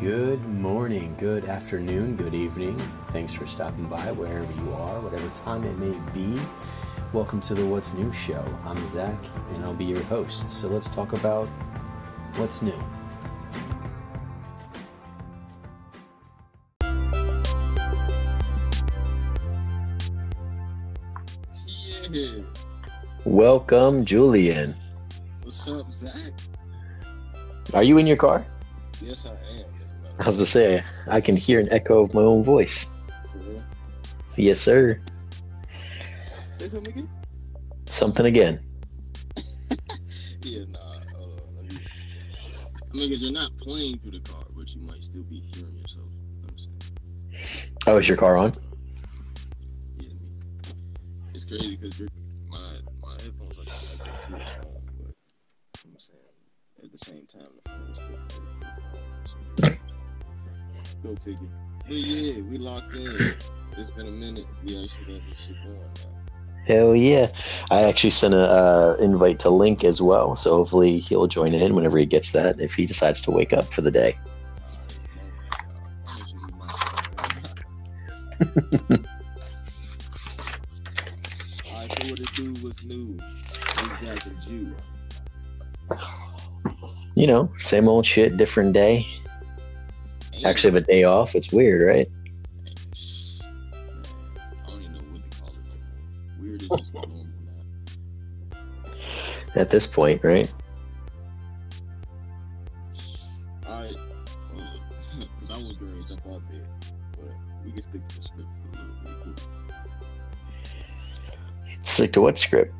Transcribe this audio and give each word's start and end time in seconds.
Good 0.00 0.42
morning, 0.46 1.14
good 1.18 1.44
afternoon, 1.44 2.16
good 2.16 2.32
evening. 2.32 2.74
Thanks 3.12 3.34
for 3.34 3.46
stopping 3.46 3.84
by 3.84 4.00
wherever 4.12 4.50
you 4.50 4.72
are, 4.72 4.98
whatever 4.98 5.28
time 5.34 5.62
it 5.64 5.76
may 5.76 5.94
be. 6.14 6.40
Welcome 7.12 7.42
to 7.42 7.54
the 7.54 7.66
What's 7.66 7.92
New 7.92 8.10
show. 8.10 8.42
I'm 8.64 8.78
Zach 8.86 9.18
and 9.52 9.62
I'll 9.62 9.74
be 9.74 9.84
your 9.84 10.02
host. 10.04 10.50
So 10.50 10.68
let's 10.68 10.88
talk 10.88 11.12
about 11.12 11.48
what's 12.36 12.62
new. 12.62 12.72
Yeah. 22.08 22.38
Welcome, 23.26 24.06
Julian. 24.06 24.74
What's 25.42 25.68
up, 25.68 25.92
Zach? 25.92 26.32
Are 27.74 27.82
you 27.82 27.98
in 27.98 28.06
your 28.06 28.16
car? 28.16 28.46
Yes, 29.02 29.26
I 29.26 29.32
am. 29.32 29.79
As 30.20 30.26
a 30.26 30.26
matter 30.26 30.26
I 30.26 30.26
was 30.26 30.36
gonna 30.36 30.46
say, 30.46 30.84
I 31.08 31.20
can 31.22 31.34
hear 31.36 31.60
an 31.60 31.72
echo 31.72 32.04
of 32.04 32.12
my 32.12 32.20
own 32.20 32.44
voice. 32.44 32.90
For. 33.32 34.40
Yes, 34.40 34.60
sir. 34.60 35.00
Say 36.54 36.68
something 36.68 36.92
again? 36.92 37.08
Something 37.86 38.26
again. 38.26 38.60
Yeah, 40.42 40.64
nah. 40.70 40.78
Hold 41.14 41.32
on. 41.32 41.56
Let 41.56 41.70
me... 41.70 41.78
I 41.78 42.96
mean, 42.96 43.08
because 43.08 43.22
you're 43.22 43.30
not 43.30 43.50
playing 43.58 43.98
through 43.98 44.12
the 44.12 44.20
car, 44.20 44.42
but 44.56 44.74
you 44.74 44.80
might 44.80 45.04
still 45.04 45.22
be 45.24 45.42
hearing 45.54 45.76
yourself. 45.76 46.06
You 46.08 46.40
know 46.40 46.40
what 46.40 46.52
I'm 46.52 46.58
saying? 46.58 47.76
Oh, 47.86 47.98
is 47.98 48.08
your 48.08 48.16
car 48.16 48.38
on? 48.38 48.54
Yeah, 49.98 50.08
I 50.08 50.72
mean, 50.72 51.34
it's 51.34 51.44
crazy 51.44 51.76
because 51.76 52.00
my 52.48 52.78
my 53.02 53.12
headphones 53.12 53.58
are 53.58 53.64
connected 53.64 54.20
to 54.22 54.32
the 54.32 54.50
phone, 54.50 54.82
but 54.96 54.96
you 54.96 55.04
know 55.04 55.12
what 55.82 55.92
I'm 55.92 56.00
saying 56.00 56.30
at 56.82 56.92
the 56.92 56.98
same 56.98 57.26
time 57.26 57.48
the 57.62 57.70
phone 57.70 57.90
is 57.90 57.98
still 57.98 58.16
connected 58.16 58.89
go 61.02 61.14
figure. 61.16 61.48
But 61.86 61.96
yeah, 61.96 62.42
we 62.42 62.58
locked 62.58 62.94
in. 62.94 63.34
It's 63.76 63.90
been 63.92 64.08
a 64.08 64.10
minute. 64.10 64.46
We 64.66 64.82
actually 64.82 65.14
got 65.14 65.30
this 65.30 65.46
shit 65.46 65.56
going 65.62 65.78
now. 65.78 66.20
Hell 66.66 66.94
yeah! 66.94 67.28
I 67.70 67.82
actually 67.84 68.10
sent 68.10 68.34
a 68.34 68.50
uh, 68.50 68.96
invite 69.00 69.38
to 69.40 69.50
Link 69.50 69.84
as 69.84 70.02
well, 70.02 70.36
so 70.36 70.56
hopefully 70.56 70.98
he'll 71.00 71.26
join 71.28 71.54
in 71.54 71.74
whenever 71.74 71.96
he 71.96 72.04
gets 72.04 72.32
that 72.32 72.60
if 72.60 72.74
he 72.74 72.84
decides 72.84 73.22
to 73.22 73.30
wake 73.30 73.52
up 73.52 73.64
for 73.72 73.80
the 73.80 73.90
day. 73.90 74.18
Alright, 78.40 79.06
so 81.90 82.10
what 82.10 82.20
it 82.20 82.32
do 82.34 82.54
was 82.62 82.84
new. 82.84 83.18
Exactly, 83.78 84.36
Jew. 84.46 84.74
You 87.14 87.26
know, 87.26 87.52
same 87.58 87.88
old 87.88 88.04
shit, 88.04 88.36
different 88.36 88.72
day. 88.72 89.06
Actually, 90.44 90.74
have 90.74 90.82
a 90.82 90.86
day 90.86 91.04
off. 91.04 91.34
It's 91.34 91.52
weird, 91.52 91.86
right? 91.86 92.08
I 94.66 94.70
don't 94.70 94.82
even 94.82 94.92
know 94.92 95.00
what 95.12 95.30
to 95.30 95.40
call 95.40 95.50
it. 95.50 96.40
Weird 96.40 96.62
is 96.62 96.68
just 96.68 96.94
normal 96.94 97.26
now. 98.54 98.92
At 99.54 99.70
this 99.70 99.86
point, 99.86 100.24
right? 100.24 100.52
Alright, 103.66 103.94
because 105.38 105.50
I 105.50 105.62
was 105.66 105.76
going 105.76 106.02
to 106.02 106.08
jump 106.08 106.26
out 106.28 106.46
there, 106.46 106.66
but 107.12 107.28
we 107.64 107.72
can 107.72 107.82
stick 107.82 108.04
to 108.04 108.16
the 108.16 108.22
script 108.22 108.48
for 108.72 108.78
a 108.78 108.82
little 109.08 109.32
bit. 109.32 109.44
Stick 111.84 112.12
to 112.14 112.20
what 112.22 112.38
script? 112.38 112.74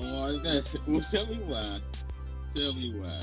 Oh, 0.00 0.38
I 0.38 0.42
bet. 0.42 0.74
Well, 0.86 1.00
tell 1.12 1.26
me 1.26 1.36
why. 1.46 1.80
Tell 2.50 2.72
me 2.74 2.94
why. 2.94 3.20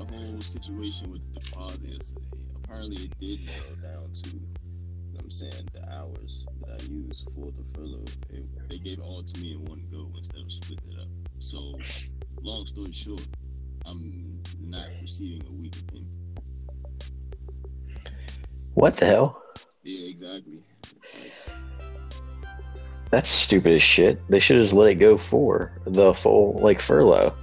The 0.00 0.06
whole 0.06 0.40
situation 0.40 1.12
with 1.12 1.20
the 1.34 1.40
deposit 1.40 1.80
yesterday. 1.84 2.24
Apparently, 2.64 2.96
it 3.02 3.20
did 3.20 3.38
narrow 3.44 3.98
down 4.00 4.10
to, 4.10 4.30
you 4.30 4.40
know 4.40 4.46
what 5.12 5.24
I'm 5.24 5.30
saying, 5.30 5.70
the 5.74 5.94
hours 5.94 6.46
that 6.62 6.80
I 6.80 6.84
used 6.90 7.28
for 7.34 7.52
the 7.52 7.62
furlough. 7.74 8.04
It, 8.30 8.46
they 8.70 8.78
gave 8.78 8.98
it 8.98 9.02
all 9.02 9.22
to 9.22 9.40
me 9.42 9.52
in 9.52 9.62
one 9.66 9.84
go 9.92 10.10
instead 10.16 10.40
of 10.40 10.50
splitting 10.50 10.92
it 10.92 11.00
up. 11.02 11.08
So, 11.40 11.78
long 12.40 12.64
story 12.64 12.92
short, 12.92 13.28
I'm 13.84 14.42
not 14.58 14.88
receiving 15.02 15.46
a 15.46 15.52
week 15.52 15.76
of 15.76 15.86
payment. 15.88 16.08
What 18.72 18.94
the 18.94 19.04
hell? 19.04 19.42
Yeah, 19.82 20.08
exactly. 20.08 20.60
Like, 21.12 21.32
That's 23.10 23.28
stupid 23.28 23.74
as 23.74 23.82
shit. 23.82 24.26
They 24.30 24.38
should 24.38 24.56
have 24.56 24.64
just 24.64 24.74
let 24.74 24.92
it 24.92 24.94
go 24.94 25.18
for 25.18 25.72
the 25.84 26.14
full 26.14 26.58
like 26.62 26.80
furlough. 26.80 27.34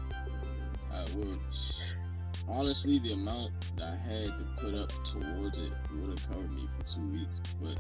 Honestly, 2.58 2.98
the 2.98 3.14
amount 3.14 3.52
that 3.78 3.86
I 3.86 3.96
had 3.96 4.26
to 4.30 4.44
put 4.58 4.74
up 4.74 4.90
towards 5.06 5.60
it 5.60 5.72
would 5.94 6.08
have 6.08 6.28
covered 6.28 6.52
me 6.52 6.68
for 6.76 6.86
two 6.86 7.08
weeks, 7.10 7.40
but 7.62 7.78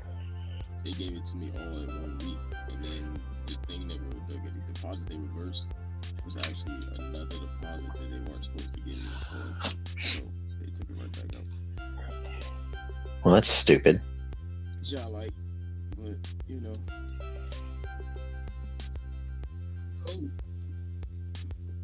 they 0.86 0.92
gave 0.92 1.18
it 1.18 1.26
to 1.26 1.38
me 1.38 1.52
all 1.58 1.80
in 1.80 1.88
one 1.88 2.18
week. 2.20 2.38
And 2.70 2.86
then 2.86 3.20
the 3.48 3.54
thing 3.66 3.88
that 3.88 4.00
were 4.00 4.14
the, 4.28 4.36
the 4.36 4.74
deposit 4.74 5.10
they 5.10 5.18
reversed 5.18 5.70
was 6.24 6.38
actually 6.38 6.76
another 7.00 7.26
deposit 7.26 7.88
that 7.92 8.12
they 8.12 8.32
weren't 8.32 8.46
supposed 8.46 8.72
to 8.76 8.80
give 8.82 8.98
me. 8.98 9.10
For. 9.32 9.70
So 9.98 10.22
they 10.62 10.70
took 10.70 10.88
it 10.92 10.96
right 11.02 11.12
back 11.12 11.40
up. 11.40 11.46
Well, 13.24 13.34
that's 13.34 13.50
stupid. 13.50 14.00
I 14.96 15.08
like, 15.08 15.32
but 15.98 16.18
you 16.48 16.62
know. 16.62 16.74
Oh, 20.08 20.30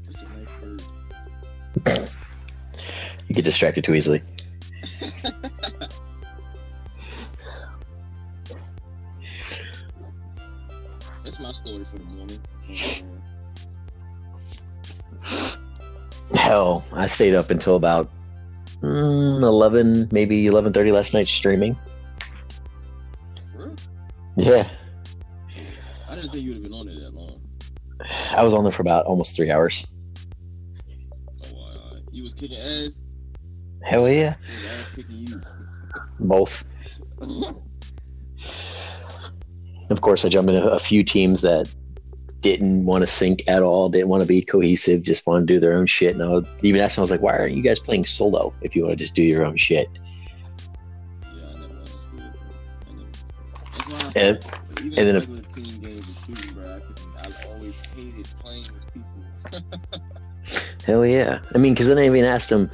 that's 0.06 0.22
a 0.22 0.30
nice 0.30 0.64
bird. 1.86 2.10
You 3.28 3.36
get 3.36 3.46
distracted 3.46 3.84
too 3.84 3.94
easily. 3.94 4.22
That's 11.24 11.40
my 11.40 11.52
story 11.52 11.84
for 11.86 11.98
the 11.98 12.06
morning. 12.06 12.40
Hell, 16.36 16.84
I 16.94 17.08
stayed 17.08 17.36
up 17.36 17.50
until 17.50 17.76
about 17.76 18.10
mm, 18.82 19.42
eleven, 19.42 20.10
maybe 20.12 20.46
eleven 20.48 20.74
thirty 20.74 20.92
last 20.92 21.14
night 21.14 21.28
streaming. 21.28 21.78
for 23.52 23.68
real? 23.68 23.76
Yeah, 24.36 24.68
I 26.10 26.16
didn't 26.16 26.32
think 26.32 26.44
you 26.44 26.50
would 26.52 26.58
have 26.58 26.64
been 26.64 26.74
on 26.74 26.88
it 26.90 27.00
that 27.00 27.14
long. 27.14 27.40
I 28.36 28.44
was 28.44 28.54
on 28.54 28.64
there 28.64 28.74
for 28.74 28.82
about 28.82 29.06
almost 29.06 29.36
three 29.36 29.50
hours. 29.52 29.88
You 32.14 32.24
was 32.24 32.36
kicking 32.36 32.58
ass. 32.58 33.02
Hell 33.82 34.08
yeah, 34.10 34.36
You 34.48 34.68
ass 34.68 34.90
kicking 34.96 35.16
you. 35.16 35.40
both. 36.20 36.64
Of 39.90 40.02
course, 40.02 40.24
I 40.24 40.30
jumped 40.30 40.52
into 40.52 40.70
a 40.70 40.80
few 40.80 41.04
teams 41.04 41.42
that 41.42 41.74
didn't 42.42 42.86
want 42.86 43.02
to 43.02 43.08
sync 43.08 43.44
at 43.48 43.64
all, 43.64 43.90
didn't 43.90 44.10
want 44.10 44.22
to 44.22 44.28
be 44.28 44.44
cohesive, 44.44 45.02
just 45.02 45.26
want 45.26 45.48
to 45.48 45.54
do 45.54 45.60
their 45.60 45.74
own 45.74 45.88
shit. 45.88 46.14
And 46.14 46.24
I 46.24 46.28
would 46.28 46.48
even 46.62 46.82
asked 46.82 46.96
them, 46.96 47.02
I 47.02 47.04
was 47.04 47.12
like, 47.12 47.22
why 47.22 47.36
aren't 47.36 47.56
you 47.56 47.64
guys 47.64 47.80
playing 47.80 48.06
solo 48.06 48.54
if 48.62 48.76
you 48.76 48.84
want 48.84 48.98
to 48.98 49.04
just 49.04 49.16
do 49.16 49.24
your 49.24 49.44
own 49.46 49.58
shit? 49.58 49.88
yeah, 51.34 51.46
I 51.50 51.54
never 51.62 51.74
understood 51.74 52.22
I 52.22 52.94
never 52.94 53.02
understood. 53.02 53.36
That's 53.74 53.90
why. 53.90 54.12
And, 54.16 54.46
and 54.98 55.08
then 55.08 55.43
hell 60.86 61.06
yeah. 61.06 61.40
I 61.54 61.58
mean, 61.58 61.74
because 61.74 61.88
then 61.88 61.98
I 61.98 62.06
even 62.06 62.26
asked 62.26 62.50
them, 62.50 62.70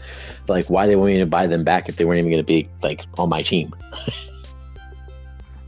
like, 0.48 0.70
why 0.70 0.88
they 0.88 0.96
wanted 0.96 1.14
me 1.14 1.20
to 1.20 1.26
buy 1.26 1.48
them 1.48 1.64
back 1.64 1.90
if 1.90 1.98
they 1.98 2.06
weren't 2.06 2.20
even 2.20 2.32
going 2.32 2.44
to 2.44 2.48
be, 2.48 2.70
like, 2.82 3.02
on 3.18 3.30
my 3.30 3.42
team. 3.42 3.74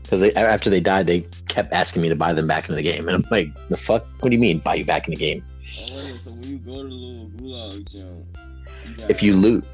Because 0.02 0.30
after 0.36 0.68
they 0.68 0.80
died, 0.80 1.06
they 1.06 1.22
kept 1.48 1.72
asking 1.72 2.02
me 2.02 2.10
to 2.10 2.14
buy 2.14 2.34
them 2.34 2.46
back 2.46 2.64
into 2.64 2.74
the 2.74 2.82
game. 2.82 3.08
And 3.08 3.16
I'm 3.16 3.24
like, 3.30 3.48
the 3.70 3.78
fuck? 3.78 4.04
What 4.20 4.28
do 4.28 4.34
you 4.34 4.38
mean, 4.38 4.58
buy 4.58 4.74
you 4.74 4.84
back 4.84 5.08
in 5.08 5.12
the 5.12 5.16
game? 5.16 5.42
oh, 5.62 6.16
so 6.18 6.30
when 6.32 6.42
you 6.42 6.58
go 6.58 6.82
to 6.82 6.88
the 6.88 6.94
little 6.94 7.28
gulag 7.30 7.90
jump, 7.90 8.38
you 8.86 9.06
if 9.08 9.22
you 9.22 9.34
lose 9.34 9.64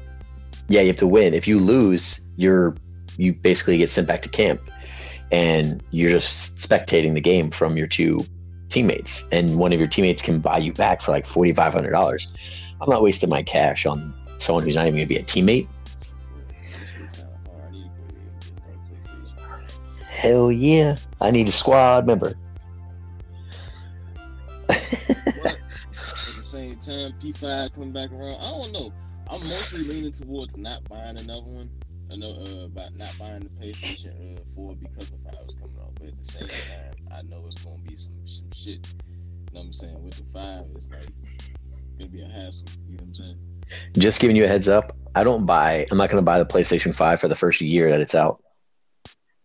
yeah 0.67 0.81
you 0.81 0.87
have 0.87 0.97
to 0.97 1.07
win 1.07 1.33
if 1.33 1.47
you 1.47 1.57
lose 1.57 2.21
you're 2.37 2.75
you 3.17 3.33
basically 3.33 3.77
get 3.77 3.89
sent 3.89 4.07
back 4.07 4.21
to 4.21 4.29
camp 4.29 4.61
and 5.31 5.83
you're 5.91 6.09
just 6.09 6.57
spectating 6.57 7.13
the 7.13 7.21
game 7.21 7.51
from 7.51 7.75
your 7.75 7.87
two 7.87 8.23
teammates 8.69 9.25
and 9.31 9.57
one 9.57 9.73
of 9.73 9.79
your 9.79 9.87
teammates 9.87 10.21
can 10.21 10.39
buy 10.39 10.57
you 10.57 10.71
back 10.73 11.01
for 11.01 11.11
like 11.11 11.25
$4500 11.25 12.75
i'm 12.81 12.89
not 12.89 13.01
wasting 13.01 13.29
my 13.29 13.43
cash 13.43 13.85
on 13.85 14.13
someone 14.37 14.63
who's 14.63 14.75
not 14.75 14.87
even 14.87 14.95
going 14.95 15.07
to 15.07 15.13
be 15.13 15.17
a 15.17 15.23
teammate 15.23 15.67
hell 20.07 20.51
yeah 20.51 20.95
i 21.21 21.31
need 21.31 21.47
a 21.47 21.51
squad 21.51 22.05
member 22.05 22.35
at 24.69 26.35
the 26.35 26.43
same 26.43 26.75
time, 26.75 27.11
P5 27.19 27.73
coming 27.73 27.91
back 27.91 28.11
around. 28.11 28.37
I 28.39 28.51
don't 28.51 28.71
know. 28.71 28.93
I'm 29.29 29.47
mostly 29.47 29.83
leaning 29.83 30.11
towards 30.11 30.57
not 30.57 30.87
buying 30.87 31.17
another 31.17 31.41
one. 31.41 31.69
I 32.11 32.15
know 32.15 32.31
uh, 32.31 32.65
about 32.65 32.95
not 32.95 33.15
buying 33.19 33.41
the 33.41 33.49
PlayStation 33.49 34.37
uh, 34.37 34.41
4 34.55 34.75
because 34.77 35.09
the 35.11 35.17
5 35.31 35.33
is 35.47 35.55
coming 35.55 35.75
out. 35.79 35.93
But 35.99 36.07
at 36.07 36.17
the 36.17 36.25
same 36.25 36.47
time, 36.47 37.07
I 37.11 37.21
know 37.23 37.43
it's 37.45 37.63
gonna 37.63 37.77
be 37.83 37.95
some 37.95 38.13
some 38.25 38.49
shit. 38.55 38.87
You 39.07 39.53
know 39.53 39.59
what 39.59 39.61
I'm 39.65 39.73
saying? 39.73 40.03
With 40.03 40.15
the 40.15 40.23
5, 40.33 40.65
it's 40.75 40.89
like 40.89 41.07
gonna 41.99 42.09
be 42.09 42.21
a 42.21 42.27
hassle. 42.27 42.65
You 42.87 42.97
know 42.97 43.03
what 43.03 43.07
I'm 43.07 43.13
saying? 43.13 43.37
Just 43.97 44.19
giving 44.19 44.35
you 44.35 44.45
a 44.45 44.47
heads 44.47 44.67
up. 44.67 44.95
I 45.15 45.23
don't 45.23 45.45
buy. 45.45 45.85
I'm 45.91 45.97
not 45.97 46.09
going 46.09 46.21
to 46.21 46.25
buy 46.25 46.39
the 46.39 46.45
PlayStation 46.45 46.93
Five 46.93 47.19
for 47.19 47.27
the 47.27 47.35
first 47.35 47.61
year 47.61 47.89
that 47.89 47.99
it's 47.99 48.15
out. 48.15 48.41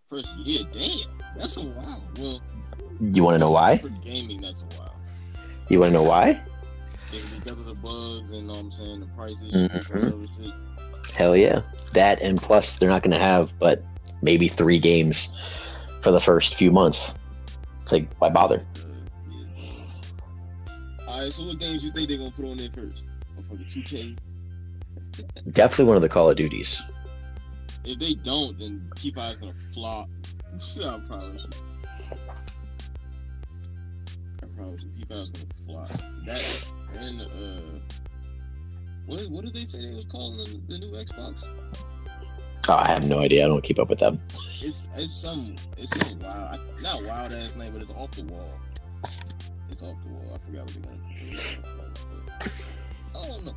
First 0.08 0.38
year, 0.38 0.62
damn, 0.72 1.18
that's 1.36 1.56
a 1.56 1.62
while. 1.62 2.02
Well, 2.18 2.40
You 3.00 3.24
want 3.24 3.34
to 3.34 3.38
know 3.38 3.50
why? 3.50 3.78
For 3.78 3.88
gaming, 3.88 4.40
that's 4.40 4.62
a 4.62 4.66
while. 4.78 4.96
You 5.68 5.80
want 5.80 5.90
to 5.92 5.98
know 5.98 6.04
why? 6.04 6.40
It's 7.12 7.26
because 7.26 7.58
of 7.58 7.64
the 7.64 7.74
bugs 7.74 8.30
and 8.30 8.46
know 8.46 8.52
what 8.52 8.60
I'm 8.60 8.70
saying 8.70 9.00
the 9.00 9.06
prices. 9.06 9.64
Mhm. 9.64 10.28
Hell 11.12 11.36
yeah. 11.36 11.62
That 11.92 12.20
and 12.20 12.40
plus 12.40 12.78
they're 12.78 12.88
not 12.88 13.02
going 13.02 13.16
to 13.16 13.24
have 13.24 13.56
but 13.58 13.82
maybe 14.22 14.48
three 14.48 14.78
games 14.78 15.32
for 16.00 16.10
the 16.10 16.20
first 16.20 16.54
few 16.54 16.70
months. 16.70 17.14
It's 17.82 17.92
like 17.92 18.12
why 18.18 18.30
bother? 18.30 18.66
Yeah. 19.30 19.70
All 21.06 21.20
right, 21.20 21.32
so 21.32 21.44
what 21.44 21.58
games 21.58 21.84
you 21.84 21.90
think 21.90 22.08
they're 22.08 22.18
gonna 22.18 22.30
put 22.30 22.46
on 22.46 22.56
there 22.56 22.70
first? 22.70 23.06
Motherfucking 23.38 23.66
2K. 23.66 24.18
Definitely 25.52 25.84
one 25.84 25.96
of 25.96 26.02
the 26.02 26.08
Call 26.08 26.30
of 26.30 26.36
Duties. 26.36 26.82
If 27.84 27.98
they 27.98 28.14
don't, 28.14 28.58
then 28.58 28.90
P5 28.96 29.32
is 29.32 29.38
gonna 29.38 29.54
flop. 29.54 30.08
I 30.80 30.98
promise 31.06 31.44
you. 31.44 32.18
I 34.42 34.46
promise 34.56 34.84
you, 34.84 35.06
P5 35.06 35.22
is 35.22 35.30
gonna 35.30 35.46
flop. 35.64 35.88
That 36.24 36.66
and 36.98 37.20
uh, 37.20 37.94
what 39.06 39.20
what 39.28 39.44
did 39.44 39.54
they 39.54 39.64
say 39.64 39.86
they 39.86 39.94
was 39.94 40.06
calling 40.06 40.36
the, 40.36 40.60
the 40.68 40.78
new 40.78 40.92
Xbox? 40.92 41.46
Oh, 42.68 42.74
I 42.74 42.86
have 42.86 43.06
no 43.06 43.18
idea. 43.18 43.44
I 43.44 43.48
don't 43.48 43.62
keep 43.62 43.78
up 43.78 43.90
with 43.90 43.98
them. 43.98 44.20
It's 44.62 44.88
it's 44.94 45.12
some 45.12 45.54
it's 45.76 46.00
some 46.00 46.18
wild 46.18 46.60
not 46.82 47.02
wild 47.06 47.32
ass 47.32 47.56
name, 47.56 47.72
but 47.72 47.82
it's 47.82 47.92
off 47.92 48.10
the 48.12 48.24
wall. 48.24 48.60
It's 49.68 49.82
off 49.82 49.96
the 50.08 50.16
wall. 50.16 50.34
I 50.34 50.38
forgot 50.46 50.62
what 50.62 50.72
they're 50.72 50.82
gonna 50.82 50.98
it. 51.32 51.58
I 53.14 53.28
don't 53.28 53.44
know. 53.44 53.54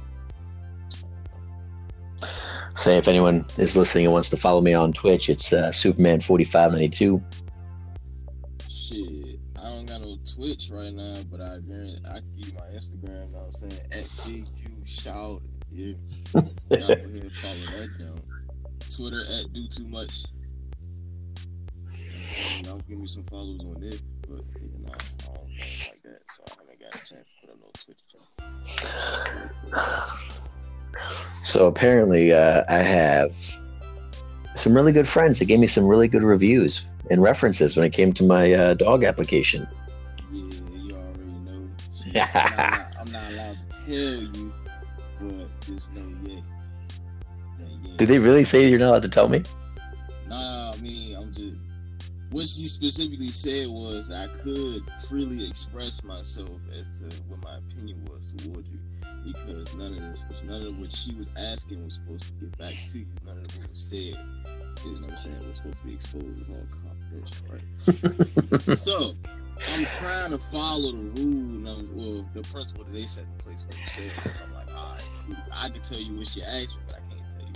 Say 2.76 2.98
if 2.98 3.08
anyone 3.08 3.46
is 3.58 3.78
listening 3.78 4.06
and 4.06 4.14
wants 4.14 4.30
to 4.32 4.38
follow 4.38 4.62
me 4.62 4.74
on 4.74 4.92
Twitch, 4.92 5.30
it's 5.30 5.54
uh, 5.54 5.72
Superman 5.72 6.20
forty 6.20 6.44
five 6.44 6.72
ninety 6.72 6.90
two. 6.90 7.24
Shit, 8.70 9.40
I 9.58 9.70
don't 9.70 9.86
got 9.86 10.02
no 10.02 10.18
Twitch 10.26 10.70
right 10.72 10.94
now, 10.94 11.16
but 11.32 11.40
I 11.40 11.60
I 12.14 12.20
keep 12.36 12.54
my 12.56 12.66
Instagram. 12.76 13.30
You 13.30 13.34
Know 13.34 13.38
what 13.38 13.46
I'm 13.46 13.52
saying 13.54 13.82
at 13.92 14.22
Big 14.26 14.46
Shout. 14.88 15.42
Yeah, 15.70 15.96
y'all 16.34 16.46
ahead 16.72 17.32
follow 17.34 17.78
that 17.78 17.90
down. 18.00 18.22
Twitter 18.90 19.20
at 19.20 19.52
Do 19.52 19.68
Too 19.68 19.86
Much. 19.90 20.24
Y'all 22.64 22.80
give 22.88 22.98
me 22.98 23.06
some 23.06 23.24
follows 23.24 23.60
on 23.66 23.82
there, 23.82 24.00
but 24.22 24.46
you 24.62 24.72
know, 24.80 24.94
I 24.94 24.98
don't 25.26 25.48
do 25.50 25.62
like 25.90 26.02
that, 26.04 26.22
so 26.30 26.44
I 26.48 26.54
haven't 26.62 26.80
got 26.80 26.96
a 26.96 27.00
chance 27.00 27.12
to 27.12 27.36
put 27.42 27.50
up 27.50 27.58
no 27.60 27.70
Twitch. 27.84 27.98
So 31.44 31.68
apparently, 31.68 32.32
uh, 32.32 32.64
I 32.70 32.78
have 32.78 33.36
some 34.56 34.74
really 34.74 34.94
good 34.94 35.08
friends 35.08 35.40
that 35.40 35.46
gave 35.46 35.60
me 35.60 35.68
some 35.68 35.86
really 35.86 36.08
good 36.08 36.24
reviews 36.24 36.86
and 37.12 37.22
references 37.22 37.76
when 37.76 37.86
it 37.86 37.92
came 37.92 38.14
to 38.14 38.24
my 38.24 38.54
uh, 38.54 38.74
dog 38.74 39.04
application. 39.04 39.68
Yeah, 40.32 40.50
you 40.78 40.96
already 40.96 41.24
know. 41.44 41.70
I'm, 42.16 42.56
not, 42.56 42.86
I'm 43.00 43.12
not 43.12 43.32
allowed 43.32 43.58
to 43.72 43.86
tell 43.86 43.94
you, 44.34 44.54
but 45.20 45.62
just 45.62 45.94
know, 45.94 46.04
yeah. 46.22 46.40
Did 47.98 48.10
they 48.10 48.20
really 48.20 48.44
say 48.44 48.70
you're 48.70 48.80
not 48.80 48.90
allowed 48.90 49.04
to 49.04 49.10
tell 49.10 49.28
me? 49.28 49.44
Nah, 50.28 50.72
I 50.74 50.78
mean, 50.78 51.16
I'm 51.16 51.32
just. 51.32 51.58
What 52.30 52.42
she 52.46 52.68
specifically 52.68 53.30
said 53.30 53.68
was 53.70 54.10
that 54.10 54.30
I 54.30 54.34
could 54.44 54.84
freely 55.08 55.48
express 55.48 56.04
myself 56.04 56.60
as 56.78 57.00
to 57.00 57.06
what 57.30 57.42
my 57.42 57.58
opinion 57.58 58.04
was 58.06 58.34
toward 58.34 58.66
you, 58.68 58.80
because 59.24 59.74
none 59.76 59.94
of 59.94 60.02
this 60.02 60.26
was 60.30 60.44
none 60.44 60.62
of 60.62 60.78
what 60.78 60.92
she 60.92 61.16
was 61.16 61.30
asking 61.38 61.86
was 61.86 61.96
supposed 61.96 62.26
to 62.28 62.34
get 62.46 62.58
back 62.58 62.74
to 62.88 63.00
you. 63.00 63.06
None 63.26 63.38
of 63.38 63.58
what 63.58 63.70
was 63.70 63.80
said, 63.80 64.20
you 64.84 64.92
know 64.92 65.02
what 65.02 65.12
I'm 65.12 65.18
saying, 65.18 65.48
was 65.48 65.58
supposed 65.58 65.80
to 65.80 65.86
be 65.86 65.94
exposed 65.94 66.42
as 66.42 66.50
all 66.50 66.68
confidential, 66.70 67.48
right? 67.50 68.62
so 68.78 69.14
I'm 69.70 69.86
trying 69.86 70.32
to 70.32 70.38
follow 70.38 70.92
the 70.92 71.12
rule, 71.16 71.56
and 71.56 71.68
I'm, 71.68 71.96
well, 71.96 72.30
the 72.34 72.42
principle 72.42 72.84
that 72.86 72.94
they 72.94 73.02
set 73.02 73.26
in 73.26 73.38
place 73.44 73.64
for 73.64 73.74
themselves. 73.74 74.14
I'm 74.44 74.54
like, 74.54 74.68
all 74.76 74.94
right. 74.94 75.04
I 75.52 75.70
can 75.70 75.82
tell 75.82 76.00
you 76.00 76.16
what 76.16 76.28
she 76.28 76.44
asked 76.44 76.78
me, 76.78 76.84
but 76.88 76.96
I 76.96 77.00
can't 77.14 77.32
tell 77.32 77.42
you. 77.42 77.54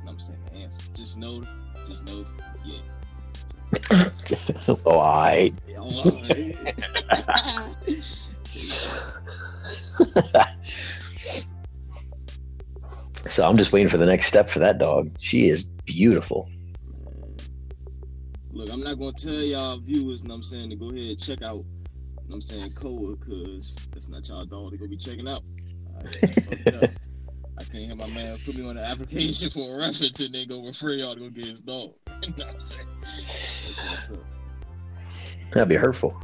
And 0.00 0.08
I'm 0.08 0.18
saying 0.18 0.40
the 0.52 0.58
answer. 0.58 0.82
Just 0.94 1.18
know, 1.18 1.44
just 1.86 2.06
know, 2.06 2.24
yeah. 2.64 2.80
oh, 4.86 5.00
I. 5.00 5.52
yeah 5.66 5.78
all 5.78 6.22
right. 6.28 6.56
so 13.28 13.48
I'm 13.48 13.56
just 13.56 13.72
waiting 13.72 13.88
for 13.88 13.96
the 13.98 14.06
next 14.06 14.26
step 14.26 14.50
for 14.50 14.58
that 14.60 14.78
dog. 14.78 15.10
She 15.18 15.48
is 15.48 15.64
beautiful. 15.64 16.48
Look, 18.64 18.72
I'm 18.72 18.82
not 18.82 18.98
gonna 18.98 19.12
tell 19.12 19.34
y'all 19.34 19.76
viewers, 19.76 20.22
and 20.22 20.32
I'm 20.32 20.42
saying 20.42 20.70
to 20.70 20.76
go 20.76 20.88
ahead 20.88 21.02
and 21.02 21.18
check 21.18 21.42
out. 21.42 21.62
I'm 22.32 22.40
saying 22.40 22.70
Koa, 22.72 23.14
cause 23.16 23.76
that's 23.92 24.08
not 24.08 24.26
y'all 24.26 24.46
dog 24.46 24.72
to 24.72 24.78
go 24.78 24.88
be 24.88 24.96
checking 24.96 25.28
out. 25.28 25.42
I. 25.98 26.88
I 27.56 27.62
can't 27.62 27.86
have 27.86 27.98
my 27.98 28.08
man 28.08 28.36
put 28.44 28.56
me 28.56 28.66
on 28.66 28.74
the 28.74 28.82
application 28.84 29.48
for 29.48 29.60
a 29.60 29.78
reference 29.78 30.18
and 30.20 30.34
then 30.34 30.48
go 30.48 30.64
refer 30.64 30.94
y'all 30.94 31.14
to 31.14 31.20
go 31.20 31.30
get 31.30 31.44
his 31.44 31.60
dog. 31.60 31.92
you 32.22 32.30
know 32.36 32.46
what 32.46 32.54
I'm 32.54 32.60
saying? 32.60 32.88
That's 33.04 33.84
messed 33.84 34.12
up. 34.12 34.18
That'd 35.52 35.68
be 35.68 35.76
hurtful. 35.76 36.20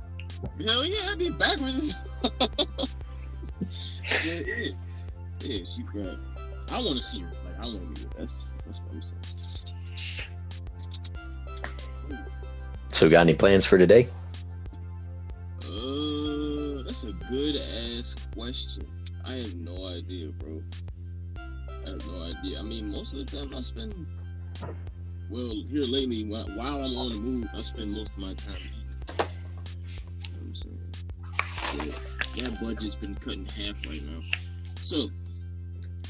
Hell 0.67 0.85
yeah, 0.85 1.13
I'd 1.13 1.19
be 1.19 1.31
backwards. 1.31 1.99
yeah, 4.25 4.41
yeah, 4.41 4.71
yeah. 5.41 5.65
She 5.67 5.85
bad. 5.95 6.19
I 6.73 6.79
want 6.79 6.97
to 6.97 7.01
see 7.01 7.21
her. 7.21 7.33
Like 7.45 7.61
I 7.61 7.67
want 7.67 7.83
to 7.83 7.87
meet 7.87 7.99
her. 8.01 8.19
That's 8.19 8.55
that's 8.65 8.81
what 8.81 8.95
I'm 8.95 9.03
saying. 9.03 9.80
So, 13.01 13.09
got 13.09 13.23
any 13.23 13.33
plans 13.33 13.65
for 13.65 13.79
today? 13.79 14.09
Uh, 15.65 16.83
that's 16.85 17.05
a 17.05 17.15
good 17.31 17.57
ass 17.57 18.15
question. 18.35 18.87
I 19.27 19.37
have 19.37 19.55
no 19.55 19.87
idea, 19.87 20.29
bro. 20.33 20.63
I 21.39 21.89
have 21.89 22.07
no 22.07 22.25
idea. 22.25 22.59
I 22.59 22.63
mean, 22.63 22.93
most 22.93 23.15
of 23.15 23.21
the 23.21 23.25
time 23.25 23.57
I 23.57 23.63
spend, 23.63 23.95
well, 25.31 25.51
here 25.71 25.85
lately, 25.85 26.25
while 26.25 26.45
I'm 26.59 26.95
on 26.95 27.09
the 27.09 27.17
move, 27.17 27.49
I 27.57 27.63
spend 27.63 27.93
most 27.93 28.13
of 28.13 28.19
my 28.19 28.35
time. 28.35 28.69
You 29.09 29.17
know 29.17 29.31
what 30.35 30.43
I'm 30.43 30.55
saying? 30.55 30.91
Yeah, 31.77 32.51
that 32.51 32.59
budget's 32.61 32.97
been 32.97 33.15
cut 33.15 33.33
in 33.33 33.47
half 33.47 33.83
right 33.87 34.03
now. 34.13 34.21
So, 34.83 35.09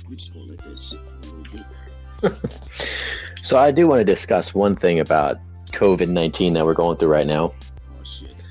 we 0.09 0.17
just 0.17 0.35
gonna 0.35 0.47
let 0.47 0.59
that 0.65 0.77
sit 0.77 0.99
for 1.07 1.15
a 1.15 1.31
little 1.31 1.65
bit. 2.23 2.33
So, 3.43 3.59
I 3.59 3.71
do 3.71 3.87
want 3.87 4.01
to 4.01 4.05
discuss 4.05 4.55
one 4.55 4.77
thing 4.77 4.99
about 5.01 5.39
COVID 5.70 6.08
19 6.08 6.55
that 6.55 6.65
we're 6.65 6.74
going 6.74 6.96
through 6.96 7.08
right 7.08 7.27
now. 7.27 7.53
Oh, 7.98 8.05
shit. 8.05 8.44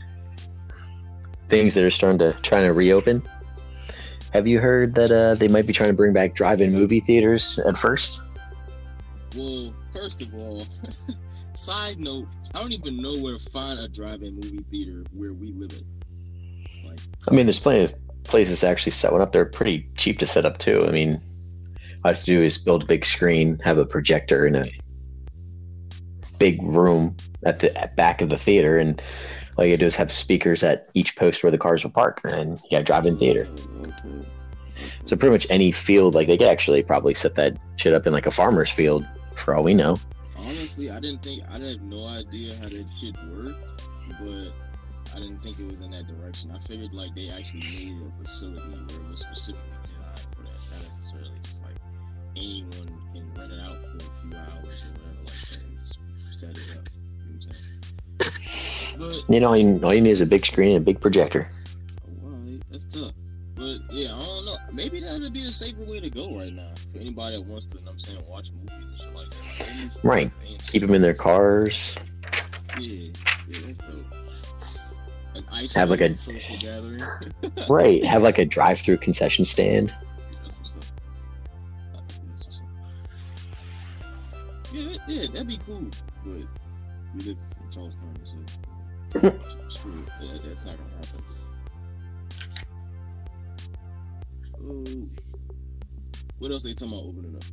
Things 1.49 1.73
that 1.73 1.83
are 1.83 1.91
starting 1.91 2.19
to 2.19 2.33
trying 2.41 2.63
to 2.63 2.73
reopen. 2.73 3.23
Have 4.33 4.47
you 4.47 4.59
heard 4.59 4.93
that 4.95 5.11
uh, 5.11 5.35
they 5.35 5.47
might 5.47 5.65
be 5.65 5.73
trying 5.73 5.89
to 5.89 5.95
bring 5.95 6.13
back 6.13 6.35
drive-in 6.35 6.71
movie 6.71 6.99
theaters 6.99 7.57
at 7.59 7.77
first? 7.77 8.21
Well, 9.35 9.73
first 9.91 10.21
of 10.21 10.33
all, 10.35 10.63
side 11.55 11.99
note, 11.99 12.27
I 12.53 12.61
don't 12.61 12.71
even 12.71 12.97
know 12.97 13.17
where 13.17 13.37
to 13.37 13.49
find 13.49 13.79
a 13.79 13.87
drive-in 13.87 14.35
movie 14.35 14.63
theater 14.71 15.03
where 15.13 15.33
we 15.33 15.51
live 15.53 15.71
in. 15.73 16.87
Like, 16.87 16.99
I 17.27 17.33
mean, 17.33 17.47
there's 17.47 17.59
plenty 17.59 17.85
of 17.85 17.95
places 18.23 18.59
to 18.61 18.67
actually 18.67 18.91
set 18.91 19.11
one 19.11 19.21
up. 19.21 19.31
They're 19.31 19.45
pretty 19.45 19.89
cheap 19.97 20.19
to 20.19 20.27
set 20.27 20.45
up 20.45 20.59
too. 20.59 20.79
I 20.83 20.91
mean, 20.91 21.21
all 22.03 22.05
I 22.05 22.09
have 22.09 22.19
to 22.19 22.25
do 22.25 22.43
is 22.43 22.57
build 22.57 22.83
a 22.83 22.85
big 22.85 23.05
screen, 23.05 23.59
have 23.63 23.77
a 23.77 23.85
projector 23.85 24.45
in 24.45 24.55
a 24.55 24.63
big 26.39 26.61
room 26.63 27.15
at 27.45 27.59
the 27.59 27.77
at 27.77 27.95
back 27.95 28.21
of 28.21 28.29
the 28.29 28.37
theater, 28.37 28.77
and 28.77 29.01
all 29.57 29.65
you 29.65 29.77
do 29.77 29.85
is 29.85 29.95
have 29.95 30.11
speakers 30.11 30.63
at 30.63 30.87
each 30.93 31.15
post 31.15 31.43
where 31.43 31.51
the 31.51 31.57
cars 31.57 31.83
will 31.83 31.91
park, 31.91 32.21
and 32.23 32.59
have 32.71 32.85
drive-in 32.85 33.17
theater. 33.17 33.47
So 35.05 35.15
pretty 35.15 35.31
much 35.31 35.45
any 35.49 35.71
field, 35.71 36.15
like 36.15 36.27
they 36.27 36.37
could 36.37 36.47
actually 36.47 36.81
probably 36.83 37.13
set 37.13 37.35
that 37.35 37.57
shit 37.75 37.93
up 37.93 38.07
in 38.07 38.13
like 38.13 38.25
a 38.25 38.31
farmer's 38.31 38.69
field, 38.69 39.05
for 39.35 39.55
all 39.55 39.63
we 39.63 39.73
know. 39.73 39.97
Honestly, 40.37 40.89
I 40.89 40.99
didn't 40.99 41.21
think 41.21 41.43
I 41.49 41.59
had 41.59 41.83
no 41.83 42.07
idea 42.07 42.55
how 42.55 42.69
that 42.69 42.85
shit 42.97 43.15
worked, 43.35 43.83
but 44.19 44.53
I 45.13 45.19
didn't 45.19 45.43
think 45.43 45.59
it 45.59 45.69
was 45.69 45.81
in 45.81 45.91
that 45.91 46.07
direction. 46.07 46.51
I 46.51 46.59
figured 46.59 46.93
like 46.93 47.13
they 47.15 47.29
actually 47.29 47.61
made 47.61 48.01
a 48.01 48.21
facility 48.21 48.61
where 48.61 49.01
it 49.01 49.09
was 49.11 49.21
specifically 49.21 49.69
designed 49.83 50.19
for 50.35 50.43
that, 50.43 50.53
not 50.71 50.95
necessarily 50.95 51.39
just 51.43 51.63
like 51.63 51.75
anyone 52.37 52.87
can 53.13 53.33
rent 53.35 53.51
it 53.51 53.59
out 53.59 53.81
for 53.81 53.97
a 53.97 53.99
few 53.99 54.39
hours 54.39 54.93
or 54.93 54.99
whatever 54.99 55.19
like 55.19 55.27
that 55.27 55.68
set 56.39 56.57
it 56.57 56.77
up. 56.77 56.85
You 58.93 58.99
know 58.99 59.05
what 59.07 59.15
I'm? 59.15 59.27
But 59.27 59.33
You 59.33 59.39
know, 59.39 59.47
all 59.49 59.57
you, 59.57 59.79
all 59.83 59.93
you 59.93 60.01
need 60.01 60.09
is 60.11 60.21
a 60.21 60.25
big 60.25 60.45
screen 60.45 60.75
and 60.75 60.83
a 60.83 60.85
big 60.85 60.99
projector. 60.99 61.49
Well, 62.21 62.35
that's 62.71 62.85
tough. 62.85 63.13
But 63.55 63.77
yeah, 63.91 64.13
I 64.15 64.19
don't 64.25 64.45
know. 64.45 64.55
Maybe 64.71 64.99
that 65.01 65.19
would 65.19 65.33
be 65.33 65.41
a 65.41 65.51
safer 65.51 65.83
way 65.83 65.99
to 65.99 66.09
go 66.09 66.37
right 66.37 66.53
now 66.53 66.71
for 66.91 66.99
anybody 66.99 67.35
that 67.35 67.41
wants 67.45 67.65
to. 67.67 67.79
you 67.79 67.85
know 67.85 67.91
what 67.91 67.93
I'm 67.93 67.99
saying 67.99 68.23
watch 68.29 68.51
movies 68.53 68.71
and 68.89 68.99
shit 68.99 69.13
like 69.13 69.29
that. 69.29 69.75
Movies- 69.75 69.97
Right. 70.03 70.31
Keep 70.65 70.81
them 70.83 70.93
in 70.95 71.01
their 71.01 71.13
cars. 71.13 71.95
Yeah, 72.79 73.07
yeah. 73.47 73.73
Have 75.75 75.89
like 75.89 76.01
a- 76.01 76.15
social 76.15 76.57
gathering. 76.57 77.01
Right. 77.69 78.03
Have 78.05 78.23
like 78.23 78.37
a 78.37 78.45
drive-through 78.45 78.97
concession 78.97 79.45
stand. 79.45 79.93
Yeah, 84.71 84.97
yeah, 85.07 85.27
that'd 85.27 85.47
be 85.47 85.57
cool. 85.65 85.87
But 86.23 86.45
we 87.15 87.21
live 87.21 87.37
in 87.37 87.71
Charles 87.71 87.97
County, 87.97 88.21
so 88.23 88.37
screw 89.69 89.93
it. 89.93 90.09
Yeah, 90.21 90.37
that's 90.43 90.65
not 90.65 90.75
gonna 90.77 90.89
happen. 90.95 91.23
Oh, 94.61 95.09
what 96.37 96.51
else 96.51 96.63
they 96.63 96.73
talking 96.73 96.93
about 96.93 97.05
opening 97.05 97.35
up? 97.35 97.43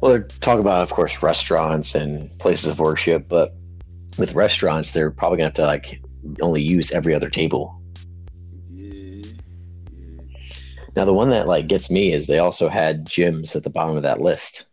Well, 0.00 0.12
they're 0.12 0.22
talking 0.40 0.60
about, 0.60 0.82
of 0.82 0.90
course, 0.90 1.22
restaurants 1.22 1.94
and 1.94 2.36
places 2.38 2.68
of 2.68 2.78
worship, 2.80 3.28
but 3.28 3.54
with 4.18 4.34
restaurants, 4.34 4.92
they're 4.92 5.10
probably 5.10 5.38
gonna 5.38 5.46
have 5.46 5.54
to 5.54 5.66
like 5.66 6.00
only 6.40 6.62
use 6.62 6.92
every 6.92 7.14
other 7.14 7.30
table. 7.30 7.80
Yeah, 8.68 9.26
yeah. 9.92 10.22
Now, 10.96 11.04
the 11.04 11.14
one 11.14 11.30
that 11.30 11.48
like 11.48 11.66
gets 11.66 11.90
me 11.90 12.12
is 12.12 12.26
they 12.26 12.38
also 12.38 12.68
had 12.68 13.06
gyms 13.06 13.56
at 13.56 13.64
the 13.64 13.70
bottom 13.70 13.96
of 13.96 14.02
that 14.02 14.20
list. 14.20 14.66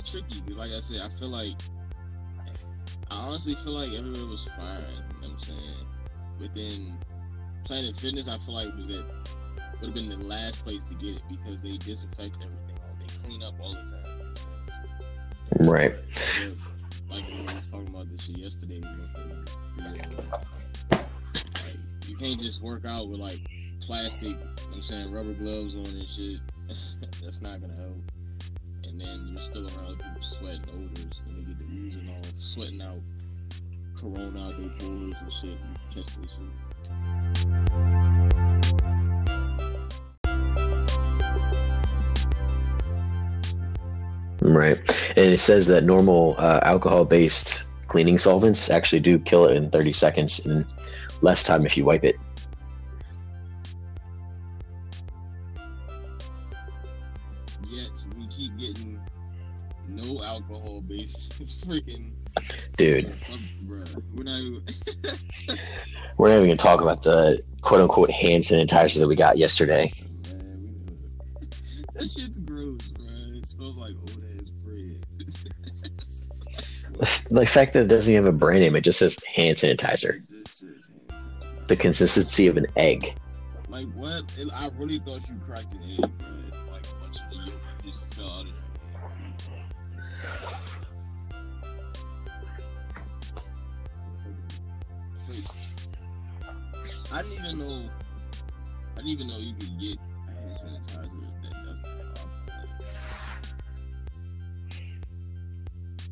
It's 0.00 0.10
tricky. 0.10 0.42
Like 0.52 0.70
I 0.70 0.80
said, 0.80 1.02
I 1.02 1.08
feel 1.08 1.28
like 1.28 1.54
I 3.10 3.14
honestly 3.14 3.54
feel 3.54 3.74
like 3.74 3.92
everywhere 3.96 4.26
was 4.26 4.46
fine. 4.48 4.66
You 4.66 5.20
know 5.22 5.28
what 5.28 5.30
I'm 5.30 5.38
saying? 5.38 5.86
But 6.38 6.54
then 6.54 6.98
Planet 7.64 7.94
Fitness, 7.94 8.28
I 8.28 8.38
feel 8.38 8.54
like 8.54 8.74
was 8.76 8.90
at 8.90 9.04
would 9.80 9.86
have 9.86 9.94
been 9.94 10.08
the 10.08 10.16
last 10.16 10.64
place 10.64 10.84
to 10.86 10.94
get 10.94 11.16
it 11.16 11.22
because 11.28 11.62
they 11.62 11.76
disinfect 11.76 12.38
everything. 12.42 12.78
They 13.00 13.28
clean 13.28 13.42
up 13.42 13.54
all 13.60 13.74
the 13.74 13.82
time. 13.82 14.04
You 14.06 14.24
know 14.24 14.30
what 14.30 14.74
I'm 15.58 15.58
saying? 15.58 15.70
Right. 15.70 15.94
Like 17.10 17.28
we 17.28 17.42
were 17.42 17.60
talking 17.70 17.88
about 17.88 18.10
this 18.10 18.26
shit 18.26 18.38
yesterday. 18.38 18.76
You, 18.76 18.82
know, 18.82 19.88
like, 20.90 21.02
you 22.06 22.16
can't 22.16 22.40
just 22.40 22.62
work 22.62 22.84
out 22.84 23.08
with 23.08 23.20
like 23.20 23.40
plastic. 23.80 24.30
You 24.30 24.34
know 24.34 24.40
what 24.40 24.74
I'm 24.74 24.82
saying 24.82 25.12
rubber 25.12 25.34
gloves 25.34 25.76
on 25.76 25.86
and 25.86 26.08
shit. 26.08 26.40
That's 27.22 27.42
not 27.42 27.60
gonna 27.60 27.76
help. 27.76 27.96
And 28.86 29.00
then 29.00 29.28
you're 29.32 29.40
still 29.40 29.66
around 29.76 29.98
people 29.98 30.22
sweating 30.22 30.62
odors, 30.72 31.24
and 31.26 31.38
they 31.38 31.42
get 31.48 31.58
the 31.58 31.64
oozing 31.64 32.08
off, 32.10 32.32
sweating 32.36 32.82
out 32.82 32.98
corona 33.96 34.46
out 34.46 34.58
their 34.58 34.68
pores 34.68 35.16
and 35.20 35.32
shit. 35.32 35.50
You 35.50 35.58
catch 35.94 36.16
this 36.16 36.32
shit. 36.32 37.54
Right. 44.40 44.78
And 45.16 45.32
it 45.32 45.40
says 45.40 45.66
that 45.68 45.84
normal 45.84 46.34
uh, 46.38 46.60
alcohol 46.62 47.06
based 47.06 47.64
cleaning 47.88 48.18
solvents 48.18 48.68
actually 48.68 49.00
do 49.00 49.18
kill 49.18 49.46
it 49.46 49.56
in 49.56 49.70
30 49.70 49.92
seconds 49.92 50.44
and 50.44 50.66
less 51.22 51.42
time 51.42 51.64
if 51.64 51.76
you 51.76 51.84
wipe 51.84 52.04
it. 52.04 52.16
Freaking 61.66 62.14
Dude. 62.76 63.12
We're 64.14 64.24
not 64.24 64.40
even. 64.40 64.62
we're 66.18 66.28
not 66.28 66.36
even 66.36 66.48
going 66.48 66.56
to 66.58 66.62
talk 66.62 66.80
about 66.80 67.02
the 67.02 67.42
quote 67.60 67.80
unquote 67.80 68.10
hand 68.10 68.42
sanitizer 68.42 68.98
that 68.98 69.08
we 69.08 69.16
got 69.16 69.38
yesterday. 69.38 69.92
Oh, 69.96 70.38
man, 70.38 70.96
that 71.94 72.08
shit's 72.08 72.38
gross, 72.40 72.88
bro. 72.88 73.06
It 73.34 73.46
smells 73.46 73.78
like 73.78 73.94
old 73.96 74.24
ass 74.38 74.50
bread. 74.50 75.04
The 77.30 77.46
fact 77.46 77.72
that 77.72 77.80
it 77.80 77.88
doesn't 77.88 78.12
even 78.12 78.24
have 78.24 78.34
a 78.34 78.36
brand 78.36 78.60
name, 78.60 78.76
it 78.76 78.82
just 78.82 78.98
says 78.98 79.18
hand 79.34 79.56
sanitizer. 79.58 80.22
Says 80.46 81.06
hand 81.10 81.68
The 81.68 81.76
consistency 81.76 82.46
of 82.46 82.56
an 82.56 82.66
egg. 82.76 83.14
Like 83.68 83.86
what? 83.94 84.24
I 84.54 84.70
really 84.76 84.98
thought 84.98 85.28
you 85.28 85.36
cracked 85.38 85.72
an 85.72 85.80
egg, 85.92 86.18
bro. 86.18 86.28
Like 86.72 86.86
a 86.86 86.94
bunch 87.00 87.20
of 87.20 87.30
the 87.30 87.36
yolk 87.36 87.62
just 87.84 88.14
fell 88.14 88.28
out 88.28 88.46
I 97.12 97.22
didn't 97.22 97.32
even 97.32 97.58
know. 97.58 97.90
I 98.94 98.96
didn't 98.96 99.10
even 99.10 99.26
know 99.28 99.38
you 99.38 99.54
could 99.54 99.78
get 99.78 99.96
a 100.28 100.32
hand 100.32 100.54
sanitizer 100.54 101.10
that 101.42 101.52
doesn't 101.64 101.86
have 101.86 102.00
alcohol. 102.00 102.68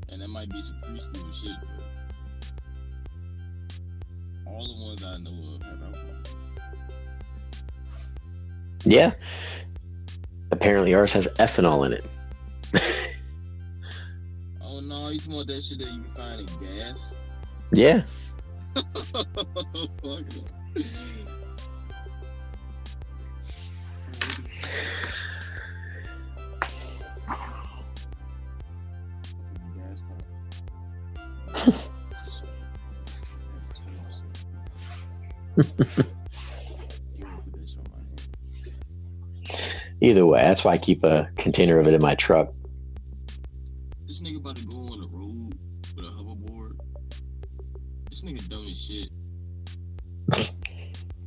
And 0.09 0.23
that 0.23 0.28
might 0.28 0.49
be 0.50 0.61
some 0.61 0.76
preschool 0.81 1.33
shit, 1.33 1.57
but 1.61 1.85
all 4.47 4.66
the 4.66 4.75
ones 4.85 5.04
I 5.04 5.19
know 5.19 5.57
of 5.57 5.62
have 5.62 5.83
alcohol. 5.83 6.23
Yeah. 8.85 9.12
Apparently 10.50 10.95
ours 10.95 11.12
has 11.12 11.28
ethanol 11.38 11.85
in 11.87 11.92
it. 11.92 12.04
Oh 14.62 14.81
no, 14.81 15.11
you 15.11 15.19
talking 15.19 15.35
about 15.35 15.47
that 15.49 15.62
shit 15.62 15.78
that 15.81 15.88
you 15.88 16.02
can 16.02 16.11
find 16.12 16.40
in 16.40 16.47
gas? 16.78 17.14
Yeah. 17.73 18.02
Either 40.01 40.27
way, 40.27 40.41
that's 40.41 40.65
why 40.65 40.73
I 40.73 40.79
keep 40.79 41.05
a 41.05 41.31
container 41.37 41.79
of 41.79 41.87
it 41.87 41.95
in 41.95 42.03
my 42.03 42.17
truck. 42.17 42.53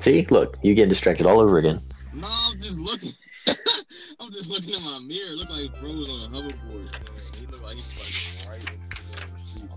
See, 0.06 0.24
look, 0.30 0.60
you 0.62 0.76
get 0.76 0.88
distracted 0.88 1.26
all 1.26 1.40
over 1.40 1.58
again. 1.58 1.80
No, 2.14 2.28
I'm 2.30 2.60
just 2.60 2.80
looking. 2.80 3.10
I'm 4.20 4.32
just 4.32 4.52
looking 4.52 4.76
in 4.76 4.84
my 4.84 5.00
mirror. 5.00 5.32
It 5.32 5.38
look 5.40 5.50
like 5.50 5.80
bro 5.82 5.90
was 5.94 6.08
on 6.12 6.32
a 6.32 6.38
hoverboard. 6.38 7.36
He 7.36 7.48
look 7.48 7.64
like 7.64 7.74
he's 7.74 8.46
like 8.46 8.52
right 8.52 8.72
into 8.72 9.02
the 9.02 9.08
street. 9.08 9.72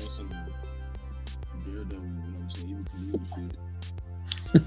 On 0.00 0.08
some 0.08 0.30
daredevil, 1.66 2.02
you 2.02 2.12
know 2.14 2.38
what 2.38 2.40
I'm 2.40 2.50
saying? 2.50 2.86
Evil 2.98 3.20
Knievel 3.20 3.52
shit. 4.54 4.62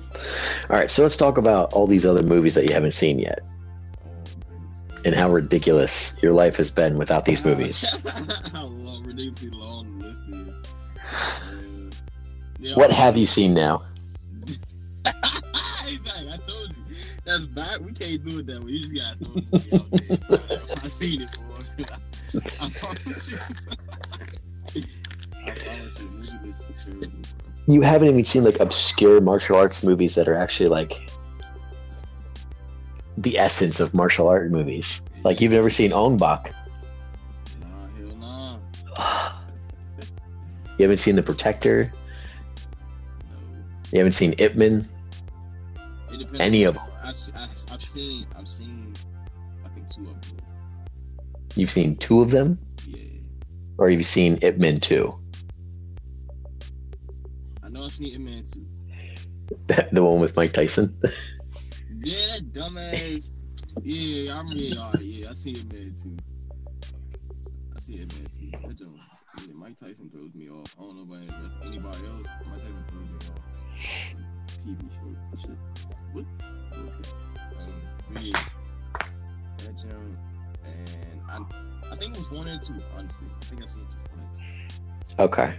All 0.69 0.77
right, 0.77 0.91
so 0.91 1.01
let's 1.01 1.17
talk 1.17 1.39
about 1.39 1.73
all 1.73 1.87
these 1.87 2.05
other 2.05 2.21
movies 2.21 2.53
that 2.53 2.69
you 2.69 2.75
haven't 2.75 2.93
seen 2.93 3.17
yet 3.17 3.39
Oh, 4.05 4.13
and 5.03 5.15
how 5.15 5.31
ridiculous 5.31 6.15
your 6.21 6.33
life 6.33 6.57
has 6.57 6.69
been 6.69 6.99
without 6.99 7.25
these 7.25 7.43
movies. 7.43 8.05
How 8.53 8.65
long, 8.65 9.03
ridiculously 9.03 9.49
long 9.49 9.97
the 9.97 10.05
list 10.05 10.25
is. 10.29 12.03
Yeah, 12.59 12.75
What 12.75 12.91
have 12.91 13.17
you 13.17 13.25
seen 13.25 13.55
now? 13.55 13.81
That's 17.31 17.45
back. 17.45 17.79
We 17.79 17.93
can't 17.93 18.25
do 18.25 18.39
it 18.39 18.47
that 18.47 18.61
way. 18.61 18.71
You 18.71 18.83
just 18.83 18.93
gotta 18.93 19.15
throw 19.15 19.35
it 19.35 19.73
out 19.73 19.89
there. 20.49 20.49
I've 20.83 20.91
seen 20.91 21.21
it 21.21 21.31
before. 21.31 22.41
I 22.59 22.69
promise 22.69 23.31
you. 23.31 23.37
I 25.45 25.51
promise 25.51 25.99
you, 26.01 26.53
it's 26.59 26.83
terrible. 26.83 27.07
You 27.67 27.83
haven't 27.83 28.09
even 28.09 28.25
seen 28.25 28.43
like 28.43 28.59
obscure 28.59 29.21
martial 29.21 29.55
arts 29.55 29.81
movies 29.81 30.15
that 30.15 30.27
are 30.27 30.35
actually 30.35 30.67
like 30.67 31.09
the 33.17 33.39
essence 33.39 33.79
of 33.79 33.93
martial 33.93 34.27
art 34.27 34.51
movies. 34.51 34.99
Like 35.23 35.39
you've 35.39 35.53
never 35.53 35.69
seen 35.69 35.93
Ong 35.93 36.17
Bak. 36.17 36.53
Nah, 38.19 38.57
nah. 38.97 39.31
You 40.77 40.83
haven't 40.83 40.97
seen 40.97 41.15
The 41.15 41.23
Protector. 41.23 41.93
No. 43.31 43.37
You 43.93 43.99
haven't 43.99 44.11
seen 44.11 44.35
Ip 44.37 44.57
Man. 44.57 44.85
Any 46.37 46.65
of 46.65 46.75
of 46.75 46.90
I, 47.35 47.71
have 47.71 47.83
seen. 47.83 48.25
I've 48.37 48.47
seen. 48.47 48.93
I 49.65 49.69
think 49.69 49.89
two 49.89 50.09
of 50.09 50.21
them. 50.21 50.37
You've 51.55 51.71
seen 51.71 51.95
two 51.97 52.21
of 52.21 52.31
them, 52.31 52.57
Yeah. 52.87 53.19
or 53.77 53.89
you've 53.89 54.05
seen 54.07 54.39
Ip 54.41 54.57
Man 54.57 54.77
2, 54.77 55.13
I 57.63 57.69
know 57.69 57.83
I've 57.85 57.91
seen 57.91 58.13
Ip 58.15 58.21
Man 58.21 58.43
too. 58.43 58.65
the 59.91 60.01
one 60.03 60.19
with 60.21 60.35
Mike 60.35 60.53
Tyson. 60.53 60.97
Yeah, 62.03 62.15
that 62.15 62.51
dumbass. 62.53 63.29
yeah, 63.83 64.39
I'm 64.39 64.47
really 64.47 64.75
alright. 64.75 65.03
Yeah, 65.03 65.29
I 65.29 65.33
see 65.33 65.51
it 65.51 65.71
man 65.71 65.93
too. 65.93 66.17
I 67.75 67.79
see 67.79 67.97
it 68.01 68.11
man 68.15 68.27
too. 68.27 68.49
That 68.67 68.75
joke. 68.75 68.87
Yeah, 69.45 69.53
Mike 69.53 69.77
Tyson 69.77 70.09
throws 70.09 70.33
me 70.33 70.49
off. 70.49 70.75
I 70.79 70.81
don't 70.81 70.95
know 70.95 71.03
about 71.03 71.67
anybody 71.67 72.07
else. 72.07 72.27
Mike 72.47 72.55
Tyson 72.55 72.85
throws 72.89 73.07
me 73.07 73.17
off. 73.29 74.30
TV 74.57 74.77
show 74.99 75.39
shit. 75.39 75.57
What? 76.13 76.25
Okay. 76.73 77.09
Um, 77.59 78.23
yeah, 78.23 78.45
that 79.57 79.77
joke. 79.77 79.91
And 80.65 81.21
I, 81.29 81.91
I 81.91 81.95
think 81.95 82.13
it 82.13 82.17
was 82.17 82.31
one 82.31 82.47
and 82.47 82.61
two. 82.61 82.75
Honestly, 82.97 83.27
I 83.41 83.45
think 83.45 83.63
I 83.63 83.67
seen 83.67 83.85
just 83.85 84.11
one 84.11 84.19
and 84.19 85.07
two. 85.09 85.15
Okay. 85.23 85.53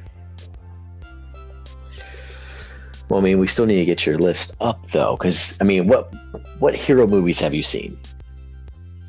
Well, 3.08 3.20
I 3.20 3.22
mean, 3.24 3.38
we 3.38 3.46
still 3.46 3.66
need 3.66 3.76
to 3.76 3.84
get 3.84 4.06
your 4.06 4.16
list 4.18 4.56
up 4.60 4.86
though, 4.90 5.16
because 5.16 5.56
I 5.60 5.64
mean, 5.64 5.86
what 5.86 6.12
what 6.60 6.74
hero 6.74 7.06
movies 7.06 7.38
have 7.40 7.52
you 7.54 7.62
seen? 7.62 7.98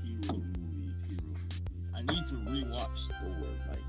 Hero 0.03 0.33
movies, 0.33 0.93
hero 1.07 1.23
movies. 1.23 1.93
I 1.95 2.01
need 2.01 2.25
to 2.25 2.35
rewatch 2.35 3.11
Thor, 3.11 3.29
like 3.69 3.79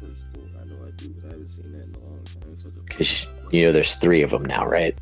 first 0.00 0.26
Thor. 0.32 0.44
I 0.60 0.64
know 0.64 0.86
I 0.86 0.90
do, 0.96 1.14
but 1.20 1.28
I 1.28 1.32
haven't 1.32 1.50
seen 1.50 1.72
that 1.72 1.84
in 1.84 1.94
a 1.94 1.98
long 1.98 2.24
time. 2.24 2.56
So 2.58 2.70
Because 2.86 3.26
you 3.50 3.64
know, 3.64 3.72
there's 3.72 3.96
three 3.96 4.22
of 4.22 4.30
them 4.30 4.44
now, 4.44 4.66
right? 4.66 4.96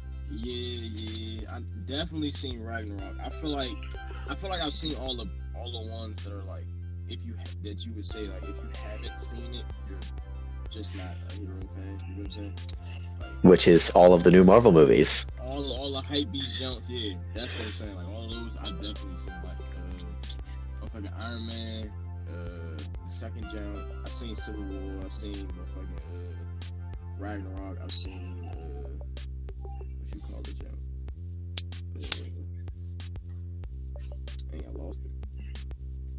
Yeah, 2.12 2.22
yeah. 2.22 2.30
I 2.30 2.32
definitely 2.32 2.32
seen 2.32 2.62
Ragnarok. 2.62 3.16
I 3.22 3.30
feel 3.30 3.50
like 3.50 3.70
I 4.28 4.34
feel 4.34 4.50
like 4.50 4.62
I've 4.62 4.72
seen 4.72 4.94
all 4.96 5.16
the 5.16 5.26
all 5.56 5.72
the 5.72 5.90
ones 5.90 6.22
that 6.24 6.32
are 6.32 6.42
like 6.44 6.64
if 7.08 7.24
you 7.24 7.34
ha- 7.36 7.44
that 7.64 7.86
you 7.86 7.92
would 7.94 8.04
say 8.04 8.26
like 8.28 8.42
if 8.42 8.56
you 8.56 8.70
haven't 8.88 9.20
seen 9.20 9.54
it, 9.54 9.64
you're 9.88 9.98
just 10.70 10.96
not 10.96 11.06
a 11.30 11.34
hero 11.34 11.54
fan. 11.74 11.98
You 12.08 12.16
know 12.16 12.22
what 12.22 12.26
I'm 12.26 12.32
saying? 12.32 12.54
Like 13.20 13.44
Which 13.44 13.68
is 13.68 13.90
all 13.90 14.14
of 14.14 14.22
the 14.24 14.30
new 14.30 14.44
Marvel 14.44 14.72
movies. 14.72 15.26
all 15.40 15.72
all 15.72 15.92
the 15.92 16.00
hype 16.02 16.30
beast 16.32 16.58
jumps, 16.60 16.90
yeah. 16.90 17.14
That's 17.34 17.56
what 17.56 17.66
I'm 17.66 17.72
saying. 17.72 17.96
Like 17.96 18.08
all 18.08 18.28
those 18.28 18.56
I've 18.56 18.80
definitely 18.80 19.16
seen 19.16 19.34
like 19.44 19.58
uh 19.60 20.86
motherfucking 20.86 21.12
Iron 21.18 21.46
Man, 21.48 21.92
uh 22.28 22.76
the 22.78 23.08
second 23.08 23.48
jump, 23.50 23.78
I've 24.04 24.12
seen 24.12 24.34
Civil 24.36 24.64
War, 24.64 25.00
I've 25.04 25.14
seen 25.14 25.34
motherfucking 25.34 25.98
uh 26.14 26.34
Ragnarok, 27.18 27.78
I've 27.82 27.94
seen 27.94 28.50
uh 28.52 28.56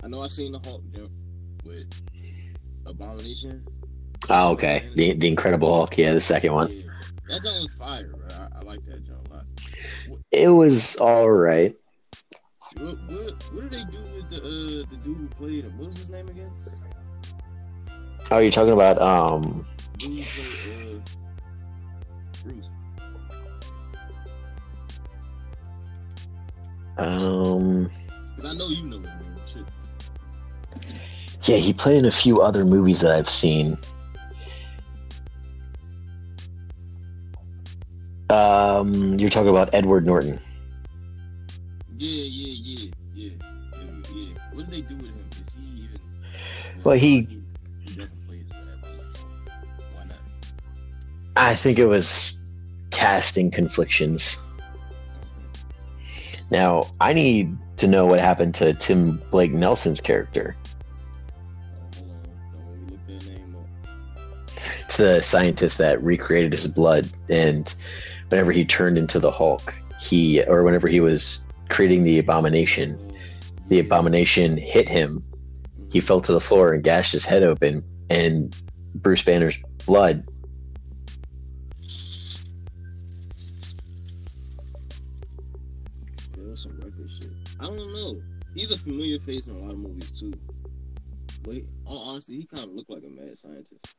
I 0.03 0.07
know 0.07 0.21
I 0.21 0.27
seen 0.27 0.51
the 0.51 0.59
Hulk 0.59 0.83
jump 0.93 1.11
with 1.63 1.91
Abomination. 2.85 3.65
Oh, 4.29 4.51
okay. 4.53 4.89
The 4.95 5.13
the 5.13 5.27
Incredible 5.27 5.73
Hulk, 5.73 5.97
yeah, 5.97 6.13
the 6.13 6.21
second 6.21 6.53
one. 6.53 6.71
Yeah. 6.71 6.83
That 7.29 7.43
jump 7.43 7.61
was 7.61 7.73
fire, 7.73 8.13
bro. 8.13 8.27
I, 8.37 8.59
I 8.59 8.61
like 8.61 8.85
that 8.85 9.05
jump 9.05 9.27
a 9.29 9.33
lot. 9.33 9.45
It 10.31 10.49
was 10.49 10.95
all 10.97 11.29
right. 11.29 11.75
What, 12.77 12.97
what, 13.09 13.43
what 13.53 13.69
did 13.69 13.71
they 13.71 13.83
do 13.91 13.97
with 14.15 14.29
the 14.29 14.37
uh, 14.37 14.85
the 14.89 14.97
dude 15.03 15.17
who 15.17 15.27
played 15.29 15.65
him? 15.65 15.77
What 15.77 15.87
was 15.87 15.97
his 15.97 16.09
name 16.09 16.27
again? 16.29 16.51
Oh, 18.29 18.39
you're 18.39 18.51
talking 18.51 18.73
about 18.73 19.01
um 19.01 19.65
uh, 20.03 20.07
Bruce. 22.43 22.69
um 26.97 27.89
Because 28.35 28.45
I 28.45 28.53
know 28.53 28.67
you 28.69 28.87
know 28.87 28.99
his 28.99 29.09
name. 29.09 29.35
Shit. 29.47 29.63
Yeah, 31.47 31.57
he 31.57 31.73
played 31.73 31.97
in 31.97 32.05
a 32.05 32.11
few 32.11 32.41
other 32.41 32.65
movies 32.65 33.01
that 33.01 33.11
I've 33.11 33.29
seen. 33.29 33.77
Um, 38.29 39.17
you're 39.17 39.29
talking 39.29 39.49
about 39.49 39.69
Edward 39.73 40.05
Norton. 40.05 40.39
Yeah, 41.97 42.23
yeah, 42.25 42.53
yeah, 42.61 42.91
yeah, 43.15 43.29
yeah. 44.13 44.27
What 44.53 44.69
did 44.69 44.71
they 44.71 44.81
do 44.81 44.95
with 44.97 45.07
him? 45.07 45.29
Is 45.45 45.53
he 45.53 45.83
even? 45.83 45.99
Well, 46.83 46.97
he- 46.97 47.21
he, 47.21 47.41
he 47.87 47.95
doesn't 47.95 48.27
play 48.27 48.43
as. 48.49 48.55
Why 49.95 50.03
not? 50.05 50.17
I 51.37 51.55
think 51.55 51.79
it 51.79 51.85
was 51.85 52.37
casting 52.91 53.49
conflictions. 53.49 54.41
Now, 56.51 56.83
I 56.99 57.13
need 57.13 57.57
to 57.77 57.87
know 57.87 58.05
what 58.05 58.19
happened 58.19 58.55
to 58.55 58.73
Tim 58.73 59.21
Blake 59.31 59.53
Nelson's 59.53 60.01
character. 60.01 60.55
The 64.97 65.21
scientist 65.21 65.77
that 65.77 66.03
recreated 66.03 66.53
his 66.53 66.67
blood, 66.67 67.07
and 67.29 67.71
whenever 68.29 68.51
he 68.51 68.65
turned 68.65 68.97
into 68.97 69.19
the 69.19 69.29
Hulk, 69.29 69.75
he 69.99 70.43
or 70.45 70.63
whenever 70.63 70.87
he 70.87 70.99
was 70.99 71.45
creating 71.69 72.03
the 72.03 72.17
abomination, 72.17 72.97
the 73.67 73.77
abomination 73.77 74.57
hit 74.57 74.89
him. 74.89 75.23
He 75.91 75.99
fell 75.99 76.19
to 76.21 76.31
the 76.31 76.39
floor 76.39 76.73
and 76.73 76.83
gashed 76.83 77.11
his 77.13 77.25
head 77.25 77.43
open, 77.43 77.83
and 78.09 78.55
Bruce 78.95 79.21
Banner's 79.21 79.59
blood. 79.85 80.27
I 87.59 87.65
don't 87.65 87.93
know. 87.93 88.19
He's 88.55 88.71
a 88.71 88.77
familiar 88.79 89.19
face 89.19 89.45
in 89.45 89.57
a 89.57 89.59
lot 89.59 89.73
of 89.73 89.77
movies 89.77 90.11
too. 90.11 90.33
But 91.43 91.57
all 91.85 92.19
he 92.27 92.47
kind 92.47 92.67
of 92.67 92.71
looked 92.73 92.89
like 92.89 93.03
a 93.03 93.09
mad 93.09 93.37
scientist. 93.37 93.95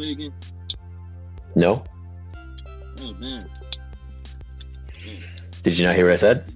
Away 0.00 0.12
again? 0.12 0.32
No, 1.54 1.84
Oh 3.02 3.12
damn. 3.20 3.40
did 5.62 5.78
you 5.78 5.86
not 5.86 5.94
hear 5.96 6.06
what 6.06 6.12
I 6.12 6.16
said? 6.16 6.52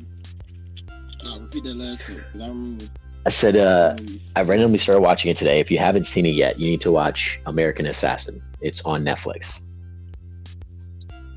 No, 1.24 1.38
repeat 1.40 1.64
that 1.64 1.76
last 1.76 2.04
part 2.04 2.18
because 2.18 2.40
I 2.40 2.48
remember. 2.48 2.84
I 3.26 3.30
said 3.30 3.56
uh. 3.56 3.96
I 4.36 4.42
randomly 4.42 4.78
started 4.78 5.00
watching 5.00 5.30
it 5.30 5.36
today. 5.36 5.60
If 5.60 5.70
you 5.70 5.78
haven't 5.78 6.06
seen 6.06 6.26
it 6.26 6.34
yet, 6.34 6.58
you 6.58 6.70
need 6.70 6.80
to 6.82 6.92
watch 6.92 7.40
American 7.46 7.86
Assassin. 7.86 8.42
It's 8.60 8.82
on 8.82 9.04
Netflix. 9.04 9.62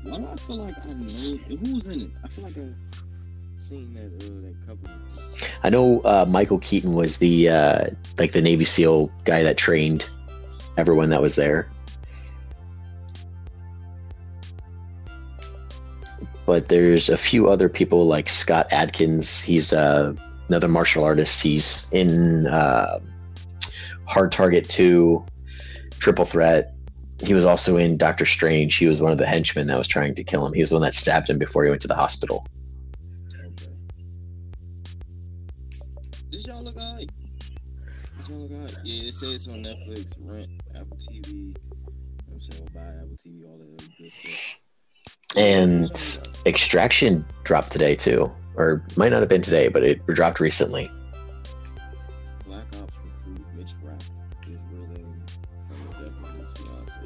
Why 0.04 0.18
do 0.18 0.26
I 0.26 0.36
feel 0.36 0.56
like 0.56 0.74
I 0.84 0.92
know 0.92 1.56
who 1.64 1.74
was 1.74 1.88
in 1.88 2.02
it? 2.02 2.10
I 2.24 2.28
feel 2.28 2.44
like 2.44 2.58
I've 2.58 2.74
seen 3.56 3.94
that 3.94 4.06
uh, 4.06 4.42
that 4.42 4.54
couple. 4.66 4.90
I 5.62 5.70
know 5.70 6.00
uh, 6.00 6.26
Michael 6.28 6.58
Keaton 6.58 6.92
was 6.94 7.18
the 7.18 7.48
uh, 7.48 7.86
like 8.18 8.32
the 8.32 8.42
Navy 8.42 8.64
SEAL 8.66 9.10
guy 9.24 9.42
that 9.42 9.56
trained 9.56 10.08
everyone 10.76 11.08
that 11.10 11.22
was 11.22 11.34
there. 11.34 11.70
But 16.48 16.70
there's 16.70 17.10
a 17.10 17.18
few 17.18 17.50
other 17.50 17.68
people 17.68 18.06
like 18.06 18.30
Scott 18.30 18.68
Adkins. 18.70 19.42
He's 19.42 19.74
uh, 19.74 20.14
another 20.48 20.66
martial 20.66 21.04
artist. 21.04 21.42
He's 21.42 21.86
in 21.92 22.46
uh, 22.46 23.00
Hard 24.06 24.32
Target 24.32 24.66
2, 24.66 25.26
Triple 25.98 26.24
Threat. 26.24 26.72
He 27.22 27.34
was 27.34 27.44
also 27.44 27.76
in 27.76 27.98
Doctor 27.98 28.24
Strange. 28.24 28.76
He 28.76 28.86
was 28.86 28.98
one 28.98 29.12
of 29.12 29.18
the 29.18 29.26
henchmen 29.26 29.66
that 29.66 29.76
was 29.76 29.86
trying 29.86 30.14
to 30.14 30.24
kill 30.24 30.46
him. 30.46 30.54
He 30.54 30.62
was 30.62 30.70
the 30.70 30.76
one 30.76 30.84
that 30.84 30.94
stabbed 30.94 31.28
him 31.28 31.36
before 31.36 31.64
he 31.64 31.68
went 31.68 31.82
to 31.82 31.88
the 31.88 31.94
hospital. 31.94 32.46
This 36.32 36.46
y'all 36.46 36.62
look 36.62 36.78
alright. 36.78 37.10
This 38.16 38.28
y'all 38.30 38.48
look. 38.48 38.70
Yeah, 38.84 39.08
it 39.08 39.12
says 39.12 39.48
on 39.48 39.64
Netflix, 39.64 40.14
Rent, 40.18 40.48
Apple 40.74 40.96
TV. 40.96 41.54
I'm 42.32 42.40
saying, 42.40 42.66
buy 42.72 42.80
Apple 42.80 43.18
TV, 43.22 43.46
all 43.46 43.58
that 43.58 43.98
good 43.98 44.10
stuff. 44.10 44.60
And. 45.36 45.90
Extraction 46.46 47.26
dropped 47.44 47.72
today 47.72 47.94
too, 47.94 48.32
or 48.56 48.82
might 48.96 49.10
not 49.10 49.20
have 49.20 49.28
been 49.28 49.42
today, 49.42 49.68
but 49.68 49.82
it 49.82 50.06
dropped 50.06 50.40
recently. 50.40 50.90
Black 52.46 52.64
Ops 52.80 52.96
recruit 53.04 53.46
Mitch 53.54 53.72
Rapp 53.82 54.00
is 54.00 54.58
reeling 54.72 55.22
from 55.68 56.04
the 56.04 56.08
death 56.08 56.30
of 56.30 56.38
his 56.38 56.52
fiance. 56.52 57.00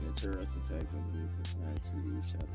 In 0.00 0.08
a 0.08 0.12
terrorist 0.12 0.56
attack 0.56 0.84
when 0.92 1.04
he 1.12 1.24
was 1.24 1.34
assigned 1.44 1.82
to 1.84 1.92
the 1.92 2.22
shot 2.26 2.48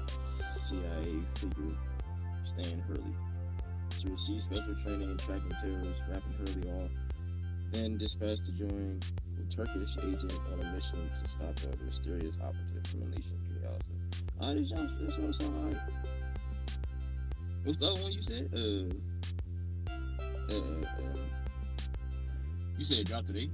the 0.00 0.34
CIA 0.34 1.20
figure 1.36 1.76
Stan 2.42 2.82
Hurley. 2.88 3.14
To 4.00 4.10
receive 4.10 4.42
special 4.42 4.74
training 4.74 5.10
in 5.10 5.18
tracking 5.18 5.52
terrorists, 5.62 6.02
Rapp 6.10 6.22
and 6.26 6.48
Hurley 6.48 6.70
all 6.72 6.88
then 7.70 7.96
dispatched 7.98 8.46
to 8.46 8.52
join 8.52 8.98
a 9.38 9.54
Turkish 9.54 9.96
agent 9.98 10.40
on 10.52 10.60
a 10.60 10.72
mission 10.72 10.98
to 11.14 11.28
stop 11.28 11.54
a 11.72 11.84
mysterious 11.84 12.38
operative 12.42 12.90
from 12.90 13.02
the 13.78 14.54
nation 14.54 14.78
chaos. 14.78 14.94
This 14.94 14.98
y'all, 14.98 15.06
this 15.06 15.18
y'all 15.18 15.32
sound 15.32 15.56
alright. 15.56 15.76
What's 17.64 17.78
the 17.80 17.86
other 17.86 18.02
one 18.02 18.12
you 18.12 18.22
said? 18.22 18.48
Uh, 18.54 18.94
uh, 20.50 20.56
uh, 20.56 21.16
you 22.76 22.84
said 22.84 23.06
dropped 23.06 23.26
today? 23.28 23.50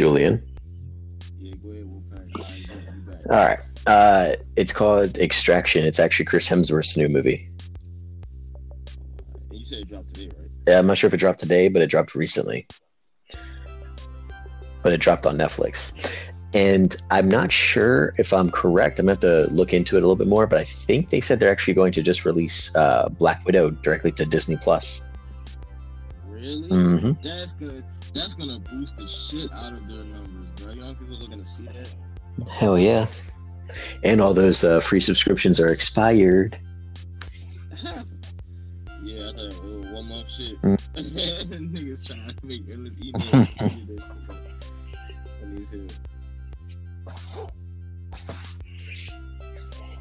Julian. 0.00 0.42
Yeah, 1.38 1.54
go 1.62 1.72
ahead, 1.72 1.84
Wolfpack. 1.84 2.30
All 2.34 2.46
right, 2.46 3.06
back. 3.06 3.30
All 3.30 3.46
right. 3.46 3.58
Uh, 3.86 4.36
it's 4.56 4.72
called 4.72 5.18
Extraction. 5.18 5.84
It's 5.84 5.98
actually 5.98 6.24
Chris 6.24 6.48
Hemsworth's 6.48 6.96
new 6.96 7.06
movie. 7.06 7.50
You 9.50 9.62
said 9.62 9.80
it 9.80 9.88
dropped 9.88 10.14
today, 10.14 10.34
right? 10.38 10.48
Yeah, 10.66 10.78
I'm 10.78 10.86
not 10.86 10.96
sure 10.96 11.08
if 11.08 11.12
it 11.12 11.18
dropped 11.18 11.40
today, 11.40 11.68
but 11.68 11.82
it 11.82 11.88
dropped 11.88 12.14
recently. 12.14 12.66
But 14.82 14.94
it 14.94 15.02
dropped 15.02 15.26
on 15.26 15.36
Netflix. 15.36 15.92
And 16.54 16.96
I'm 17.10 17.28
not 17.28 17.52
sure 17.52 18.14
if 18.16 18.32
I'm 18.32 18.50
correct. 18.50 19.00
I'm 19.00 19.04
going 19.04 19.18
to 19.18 19.26
have 19.26 19.48
to 19.48 19.52
look 19.52 19.74
into 19.74 19.96
it 19.96 19.98
a 19.98 20.06
little 20.06 20.16
bit 20.16 20.28
more, 20.28 20.46
but 20.46 20.60
I 20.60 20.64
think 20.64 21.10
they 21.10 21.20
said 21.20 21.40
they're 21.40 21.52
actually 21.52 21.74
going 21.74 21.92
to 21.92 22.02
just 22.02 22.24
release 22.24 22.74
uh, 22.74 23.10
Black 23.10 23.44
Widow 23.44 23.68
directly 23.68 24.12
to 24.12 24.24
Disney 24.24 24.56
Plus. 24.56 25.02
Really? 26.26 26.68
hmm 26.70 27.12
That's 27.22 27.52
gonna 27.52 27.82
that's 28.14 28.34
gonna 28.34 28.58
boost 28.58 28.96
the 28.96 29.06
shit 29.06 29.52
out 29.52 29.72
of 29.72 29.86
their 29.88 30.04
numbers, 30.04 30.50
bro. 30.56 30.72
You 30.72 30.80
know 30.80 30.94
people 30.94 31.24
are 31.24 31.28
gonna 31.28 31.46
see 31.46 31.64
that. 31.66 31.94
Hell 32.48 32.78
yeah. 32.78 33.06
And 34.02 34.20
all 34.20 34.34
those 34.34 34.64
uh, 34.64 34.80
free 34.80 35.00
subscriptions 35.00 35.60
are 35.60 35.68
expired. 35.68 36.58
yeah, 39.02 39.28
I 39.28 39.32
thought 39.32 39.54
oh, 39.62 39.92
one 39.92 40.08
month 40.08 40.30
shit. 40.30 40.60
Mm. 40.62 40.78
Niggas 40.94 42.06
trying 42.06 42.28
to 42.28 42.46
make 42.46 42.62
endless 42.70 42.96
emails. 42.96 43.60
and 45.42 45.58
these 45.58 45.70
here. 45.70 45.86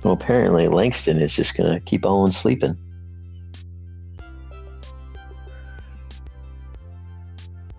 Well, 0.03 0.13
apparently 0.13 0.67
Langston 0.67 1.17
is 1.21 1.35
just 1.35 1.55
to 1.55 1.81
keep 1.85 2.05
on 2.05 2.31
sleeping. 2.31 2.77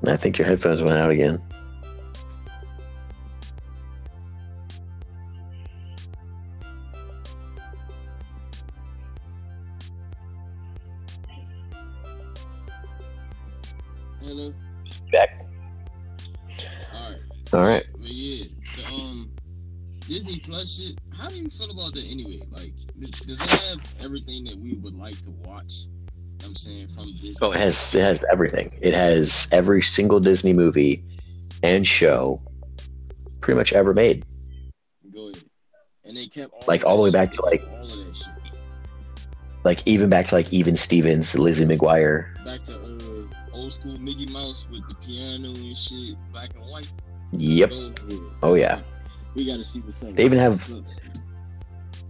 I 0.07 0.17
think 0.17 0.39
your 0.39 0.47
headphones 0.47 0.83
went 0.83 0.99
out 0.99 1.11
again. 1.11 1.41
Hello. 14.23 14.55
Back. 15.13 15.47
All 16.95 17.11
right. 17.11 17.19
All 17.53 17.61
right. 17.63 17.87
But 17.99 18.09
yeah, 18.09 18.45
the 18.77 18.95
um 18.95 19.31
Disney 20.09 20.39
Plus 20.41 20.81
shit. 20.81 20.99
How 21.19 21.29
do 21.29 21.37
you 21.37 21.49
feel 21.49 21.71
about 21.71 21.95
that 21.95 22.07
anyway? 22.11 22.41
Like, 22.51 22.73
does 22.99 23.21
does 23.21 23.45
it 23.45 23.51
have 23.51 24.05
everything 24.05 24.45
that 24.45 24.57
we 24.57 24.75
would 24.79 24.95
like 24.95 25.21
to 25.23 25.31
watch? 25.31 25.87
Know 26.41 26.47
I'm 26.49 26.55
saying 26.55 26.89
from 26.89 27.13
Disney. 27.21 27.35
Oh, 27.43 27.53
it 27.53 27.59
has 27.61 27.95
it 27.95 28.01
has 28.01 28.25
everything. 28.33 28.77
It 28.81 28.95
has 28.95 29.49
every 29.53 29.83
single 29.83 30.21
Disney 30.21 30.53
movie 30.53 31.05
and 31.63 31.87
show 31.87 32.41
pretty 33.41 33.59
much 33.59 33.73
ever 33.73 33.93
made. 33.95 34.25
Go 35.13 35.29
ahead. 35.29 35.43
And 36.05 36.17
they 36.17 36.27
kept 36.27 36.53
all 36.53 36.63
Like, 36.67 36.85
all 36.85 36.97
the 36.97 37.03
way 37.05 37.11
back 37.11 37.33
to, 37.33 37.43
like- 37.43 37.63
all 37.71 37.79
of 37.83 38.05
that 38.07 38.15
shit. 38.17 38.35
Like 39.63 39.83
even 39.87 40.09
back 40.09 40.27
to 40.27 40.35
like 40.37 40.51
even 40.53 40.77
Stevens, 40.77 41.35
Lizzie 41.39 41.67
McGuire. 41.67 42.35
Back 42.47 42.63
to 42.65 42.75
uh 42.75 43.57
old 43.57 43.71
school 43.73 43.99
Mickey 43.99 44.27
Mouse 44.33 44.67
with 44.71 44.87
the 44.89 44.95
piano 44.95 45.49
and 45.49 45.77
shit, 45.77 46.17
black 46.33 46.49
and 46.57 46.65
white. 46.71 46.91
Yep. 47.33 47.71
Oh 48.43 48.55
yeah. 48.55 48.81
We 49.35 49.45
gotta 49.47 49.63
see 49.63 49.81
what's 49.81 50.03
up. 50.03 50.15
They 50.15 50.25
even 50.25 50.39
have- 50.39 50.67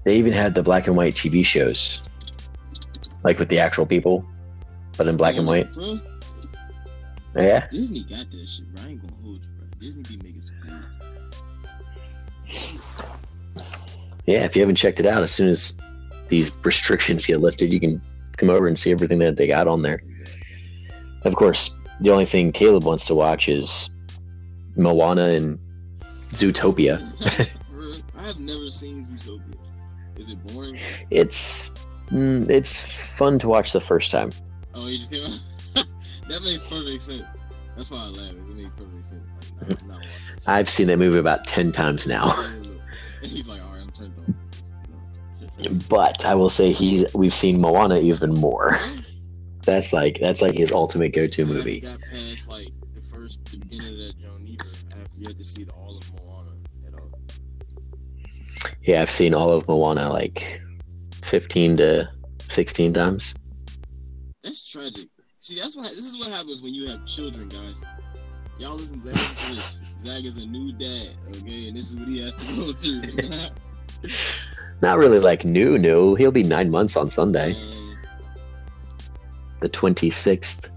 They 0.05 0.17
even 0.17 0.33
had 0.33 0.55
the 0.55 0.63
black 0.63 0.87
and 0.87 0.97
white 0.97 1.15
TV 1.15 1.45
shows. 1.45 2.03
Like 3.23 3.39
with 3.39 3.49
the 3.49 3.59
actual 3.59 3.87
people, 3.87 4.25
but 4.97 5.09
in 5.09 5.17
black 5.17 5.37
and 5.37 5.47
Oh, 5.47 5.51
white. 5.51 5.73
bro, 5.73 5.99
Yeah. 7.37 7.67
Disney 7.71 8.03
got 8.05 8.31
that 8.31 8.49
shit, 8.49 8.73
bro. 8.75 8.85
I 8.85 8.89
ain't 8.91 9.01
gonna 9.03 9.23
hold 9.23 9.45
you, 9.45 9.51
bro. 9.59 9.67
Disney 9.79 10.03
be 10.03 10.17
making 10.23 10.43
some. 10.43 10.57
Yeah, 14.27 14.45
if 14.45 14.55
you 14.55 14.63
haven't 14.63 14.77
checked 14.77 15.01
it 15.01 15.07
out, 15.07 15.23
as 15.23 15.33
soon 15.33 15.49
as 15.49 15.77
these 16.29 16.53
restrictions 16.65 17.27
get 17.27 17.41
lifted, 17.41 17.73
you 17.73 17.81
can 17.81 18.01
come 18.37 18.51
over 18.51 18.67
and 18.69 18.79
see 18.79 18.91
everything 18.91 19.19
that 19.21 19.37
they 19.37 19.47
got 19.47 19.67
on 19.67 19.83
there. 19.83 20.03
Of 21.23 21.35
course, 21.35 21.77
the 22.01 22.11
only 22.11 22.25
thing 22.25 22.53
Caleb 22.53 22.85
wants 22.85 23.05
to 23.07 23.15
watch 23.15 23.49
is 23.49 23.91
Moana 24.77 25.31
and 25.31 25.59
Zootopia. 26.31 27.01
I 28.17 28.23
have 28.23 28.39
never 28.41 28.71
seen 28.71 28.97
Zootopia. 28.99 29.57
Is 30.17 30.31
it 30.33 30.47
boring? 30.49 30.79
It's 31.11 31.71
mm, 32.11 32.49
it's 32.49 32.81
fun 32.81 33.39
to 33.41 33.49
watch 33.49 33.73
the 33.73 33.81
first 33.81 34.11
time. 34.11 34.31
Oh, 34.75 34.87
you 34.87 34.99
just 34.99 35.11
that 35.75 36.43
makes 36.43 36.65
perfect 36.65 37.03
sense. 37.03 37.25
That's 37.77 37.91
why 37.91 37.99
I 37.99 38.09
laugh. 38.09 38.31
It 38.31 38.55
makes 38.55 38.79
perfect 38.79 39.05
sense. 39.05 39.23
Like, 39.61 39.71
nah, 39.71 39.77
I'm 39.81 39.89
not 39.89 39.97
watching 39.99 40.35
this. 40.37 40.49
I've 40.49 40.71
seen 40.71 40.87
that 40.89 40.99
movie 40.99 41.19
about 41.19 41.47
ten 41.47 41.73
times 41.73 42.07
now, 42.07 42.31
he's 43.23 43.49
like, 43.49 43.63
all 43.63 43.73
right, 43.73 43.83
I'm 43.83 43.91
turned 43.91 44.15
on. 44.19 45.79
but 45.89 46.25
I 46.25 46.35
will 46.35 46.51
say 46.51 46.73
he's 46.73 47.13
we've 47.15 47.35
seen 47.35 47.61
Moana 47.61 47.99
even 47.99 48.35
more. 48.35 48.79
That's 49.65 49.93
like 49.93 50.19
that's 50.21 50.41
like 50.43 50.55
his 50.55 50.73
ultimate 50.73 51.13
go-to 51.13 51.45
movie. 51.45 51.81
Got 51.81 52.01
past 52.01 52.49
like 52.49 52.69
the 52.95 53.01
first 53.01 53.43
beginning 53.51 53.93
of 53.93 53.99
that 53.99 54.19
Joan 54.21 54.47
either. 54.47 54.65
I 54.95 54.99
have 55.01 55.11
yet 55.19 55.37
to 55.37 55.45
see 55.45 55.67
all 55.75 55.99
of 55.99 56.13
Moana 56.15 56.53
at 56.87 56.95
all. 56.95 57.21
Yeah, 58.83 59.03
I've 59.03 59.11
seen 59.11 59.35
all 59.35 59.51
of 59.51 59.69
Moana 59.69 60.11
like 60.11 60.63
fifteen 61.31 61.77
to 61.77 62.11
sixteen 62.51 62.93
times. 62.93 63.35
That's 64.43 64.69
tragic. 64.69 65.09
See, 65.39 65.61
that's 65.61 65.77
what 65.77 65.87
this 65.87 66.07
is 66.07 66.19
what 66.19 66.29
happens 66.29 66.61
when 66.61 66.75
you 66.75 66.89
have 66.89 67.07
children, 67.07 67.49
guys. 67.49 67.83
Y'all 68.59 68.75
listen, 68.75 69.01
to 69.01 69.09
this. 69.09 69.83
Zach 69.99 70.25
is 70.25 70.37
a 70.39 70.45
new 70.47 70.73
dad, 70.73 71.15
okay, 71.29 71.69
and 71.69 71.77
this 71.77 71.91
is 71.91 71.97
what 71.97 72.09
he 72.09 72.21
has 72.21 72.37
to 72.37 72.57
go 72.57 72.73
through. 72.75 73.01
Not 74.83 74.99
really 74.99 75.21
like 75.21 75.45
new, 75.45 75.79
new. 75.79 76.15
He'll 76.17 76.33
be 76.33 76.43
nine 76.43 76.71
months 76.71 76.97
on 76.97 77.09
Sunday, 77.09 77.55
And 77.55 77.99
the 79.61 79.69
twenty 79.69 80.11
sixth. 80.11 80.69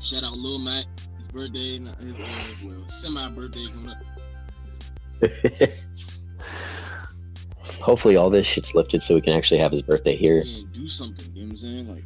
shout 0.00 0.24
out 0.24 0.36
Lil 0.36 0.58
Mac, 0.58 0.84
his 1.18 1.28
birthday, 1.28 1.78
his 1.78 2.64
uh, 2.64 2.66
well, 2.66 2.88
semi 2.88 3.28
birthday 3.30 3.66
coming 3.72 3.90
up. 3.90 3.98
Hopefully, 7.80 8.16
all 8.16 8.30
this 8.30 8.46
shit's 8.46 8.74
lifted 8.74 9.02
so 9.02 9.14
we 9.14 9.20
can 9.20 9.32
actually 9.32 9.60
have 9.60 9.72
his 9.72 9.82
birthday 9.82 10.16
here 10.16 10.38
And 10.38 10.72
do 10.72 10.86
something. 10.86 11.34
You 11.34 11.42
know 11.42 11.46
what 11.46 11.50
I'm 11.50 11.56
saying? 11.56 11.88
Like, 11.88 12.04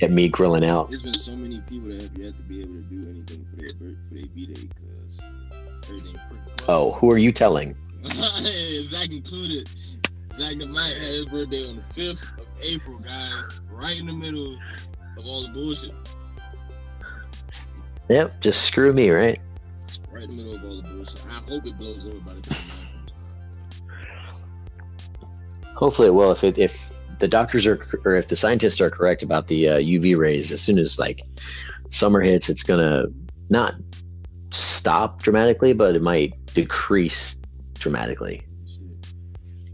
at 0.00 0.10
me 0.10 0.28
grilling 0.28 0.64
out. 0.64 0.88
there's 0.88 1.02
been 1.02 1.14
so 1.14 1.34
many 1.34 1.60
people 1.62 1.88
that 1.88 2.02
have 2.02 2.16
yet 2.16 2.36
to 2.36 2.42
be 2.42 2.60
able 2.60 2.74
to 2.74 2.82
do 2.82 3.10
anything 3.10 3.44
for 3.50 3.56
their 3.56 3.74
birth, 3.74 3.96
for 4.08 4.14
their 4.14 4.26
b 4.28 4.46
day 4.46 4.68
because 4.68 5.22
everything 5.88 6.14
freaking 6.14 6.46
closed. 6.46 6.64
Oh, 6.68 6.92
who 6.92 7.10
are 7.10 7.18
you 7.18 7.32
telling? 7.32 7.76
Zach 8.04 9.10
included. 9.10 9.68
Zach 10.32 10.56
the 10.56 10.66
Mike 10.66 10.94
had 10.94 11.14
his 11.14 11.24
birthday 11.24 11.68
on 11.68 11.76
the 11.76 11.94
5th 11.94 12.38
of 12.38 12.46
April, 12.62 12.98
guys. 12.98 13.60
Right 13.70 13.98
in 13.98 14.06
the 14.06 14.14
middle 14.14 14.54
of 15.18 15.26
all 15.26 15.42
the 15.42 15.50
bullshit. 15.52 15.92
Yep, 18.08 18.40
just 18.40 18.62
screw 18.62 18.92
me, 18.92 19.10
right? 19.10 19.40
Right 20.10 20.24
in 20.24 20.36
the 20.36 20.44
middle 20.44 20.54
of 20.54 20.64
all 20.64 20.76
the 20.82 20.88
bullshit. 20.88 21.26
I 21.26 21.50
hope 21.50 21.66
it 21.66 21.76
blows 21.76 22.06
over 22.06 22.20
by 22.20 22.34
the 22.34 22.40
time 22.42 22.48
Mike 22.48 22.58
comes 22.68 22.94
around. 22.94 22.97
Hopefully, 25.78 26.08
it 26.08 26.14
will. 26.14 26.32
If 26.32 26.42
it, 26.42 26.58
if 26.58 26.90
the 27.20 27.28
doctors 27.28 27.64
are 27.64 27.78
or 28.04 28.16
if 28.16 28.26
the 28.26 28.34
scientists 28.34 28.80
are 28.80 28.90
correct 28.90 29.22
about 29.22 29.46
the 29.46 29.68
uh, 29.68 29.78
UV 29.78 30.16
rays, 30.18 30.50
as 30.50 30.60
soon 30.60 30.76
as 30.76 30.98
like 30.98 31.22
summer 31.90 32.20
hits, 32.20 32.48
it's 32.48 32.64
gonna 32.64 33.04
not 33.48 33.74
stop 34.50 35.22
dramatically, 35.22 35.72
but 35.72 35.94
it 35.94 36.02
might 36.02 36.34
decrease 36.46 37.40
dramatically. 37.74 38.44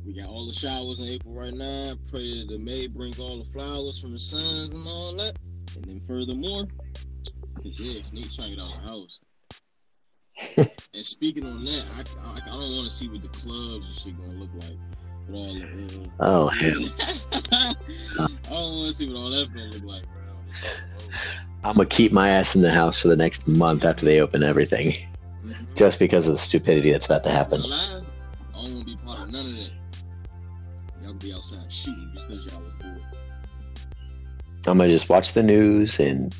We 0.05 0.12
got 0.12 0.29
all 0.29 0.47
the 0.47 0.53
showers 0.53 1.01
in 1.01 1.07
April 1.07 1.33
right 1.33 1.55
now. 1.55 1.95
Pray 2.11 2.38
that 2.40 2.49
the 2.51 2.59
May 2.59 2.87
brings 2.87 3.19
all 3.19 3.38
the 3.38 3.51
flowers 3.51 3.99
from 3.99 4.12
the 4.12 4.19
suns 4.19 4.75
and 4.75 4.87
all 4.87 5.17
that. 5.17 5.33
And 5.77 5.87
then 5.87 6.03
furthermore, 6.07 6.67
yeah, 7.62 8.03
Snake's 8.03 8.37
trying 8.37 8.51
to 8.51 8.57
get 8.57 8.62
out 8.62 8.77
of 8.77 8.83
the 8.83 8.88
house. 8.88 9.21
and 10.93 11.07
speaking 11.07 11.47
on 11.47 11.64
that, 11.64 11.85
I, 11.97 12.29
I, 12.29 12.33
I 12.35 12.61
don't 12.61 12.77
want 12.77 12.88
to 12.88 12.95
see 12.95 13.09
what 13.09 13.23
the 13.23 13.29
clubs 13.29 13.87
and 13.87 13.95
shit 13.95 14.19
gonna 14.19 14.38
look 14.38 14.51
like. 14.57 14.79
With 15.27 15.37
all 15.37 15.55
the, 15.55 16.11
uh, 16.21 16.25
Oh 16.27 16.47
hell! 16.49 16.73
I 18.19 18.27
don't 18.51 18.77
want 18.77 18.87
to 18.89 18.93
see 18.93 19.09
what 19.09 19.17
all 19.17 19.31
that's 19.31 19.51
gonna 19.51 19.67
look 19.67 19.85
like, 19.85 20.03
bro. 20.13 20.23
It's 20.49 20.65
all 20.65 20.71
over. 20.97 21.13
I'm 21.65 21.77
gonna 21.77 21.87
keep 21.89 22.13
my 22.13 22.29
ass 22.29 22.55
in 22.55 22.63
the 22.63 22.71
house 22.71 23.01
for 23.01 23.09
the 23.09 23.17
next 23.17 23.49
month 23.49 23.85
after 23.85 24.05
they 24.05 24.21
open 24.21 24.43
everything, 24.43 24.93
Mhm. 25.45 25.75
just 25.75 25.99
because 25.99 26.29
of 26.29 26.35
the 26.35 26.39
stupidity 26.39 26.93
that's 26.93 27.07
about 27.07 27.25
to 27.25 27.31
happen. 27.31 27.63
I 27.63 27.65
don't 27.65 28.05
want 28.55 28.79
to 28.81 28.85
be 28.85 28.97
part 29.05 29.21
of 29.21 29.31
none 29.31 29.47
of 29.47 29.53
that. 29.57 29.71
Y'all 31.03 31.15
be 31.15 31.33
outside 31.33 31.73
shooting 31.73 32.11
because 32.13 32.47
y'all 32.47 32.61
was 32.63 32.73
bored. 32.81 33.01
I'm 34.67 34.79
gonna 34.79 34.89
just 34.89 35.09
watch 35.09 35.33
the 35.33 35.43
news 35.43 36.01
and 36.01 36.35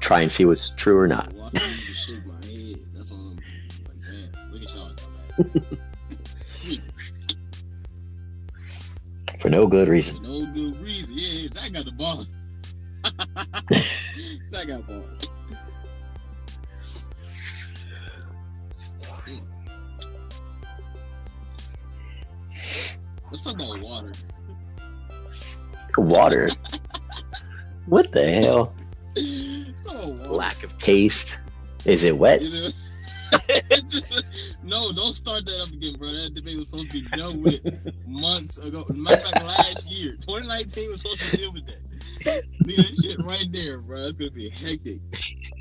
try 0.00 0.20
and 0.20 0.32
see 0.32 0.44
what's 0.44 0.70
true 0.70 0.98
or 0.98 1.06
not. 1.08 1.32
for 9.42 9.50
no 9.50 9.66
good 9.66 9.88
reason. 9.88 10.22
No 10.22 10.46
good 10.52 10.80
reason. 10.80 11.14
Yeah, 11.18 11.48
Zach 11.48 11.72
got 11.72 11.84
the 11.84 11.90
ball. 11.90 12.24
Zach 14.48 14.68
got 14.68 14.86
ball. 14.86 15.02
Let's 23.30 23.44
talk 23.44 23.54
about 23.54 23.80
water. 23.80 24.12
Water. 25.96 26.48
what 27.86 28.12
the 28.12 28.24
hell? 28.24 28.74
Lack 30.30 30.62
of 30.62 30.76
taste. 30.76 31.38
Is 31.84 32.04
it 32.04 32.16
wet? 32.16 32.42
Is 32.42 32.54
it- 32.54 32.74
no, 34.62 34.92
don't 34.92 35.14
start 35.14 35.46
that 35.46 35.60
up 35.62 35.68
again, 35.68 35.94
bro. 35.94 36.12
That 36.12 36.34
debate 36.34 36.56
was 36.56 36.66
supposed 36.66 36.90
to 36.90 37.02
be 37.02 37.08
done 37.16 37.42
with 37.42 37.60
months 38.06 38.58
ago. 38.58 38.84
Matter 38.90 39.22
of 39.22 39.30
fact, 39.30 39.46
last 39.46 39.90
year, 39.90 40.12
2019 40.12 40.90
was 40.90 41.00
supposed 41.00 41.22
to 41.22 41.36
deal 41.36 41.52
with 41.52 41.66
that. 41.66 42.42
Leave 42.64 42.76
that 42.76 43.00
shit 43.02 43.22
right 43.24 43.46
there, 43.50 43.78
bro. 43.78 44.04
It's 44.04 44.16
gonna 44.16 44.30
be 44.30 44.50
hectic. 44.50 45.00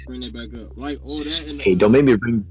Bring 0.05 0.21
that 0.21 0.33
back 0.33 0.59
up. 0.59 0.77
Like 0.77 0.99
all 1.03 1.19
that 1.19 1.49
and 1.49 1.61
Hey, 1.61 1.75
don't 1.75 1.91
make 1.91 2.05
me 2.05 2.15
bring. 2.15 2.45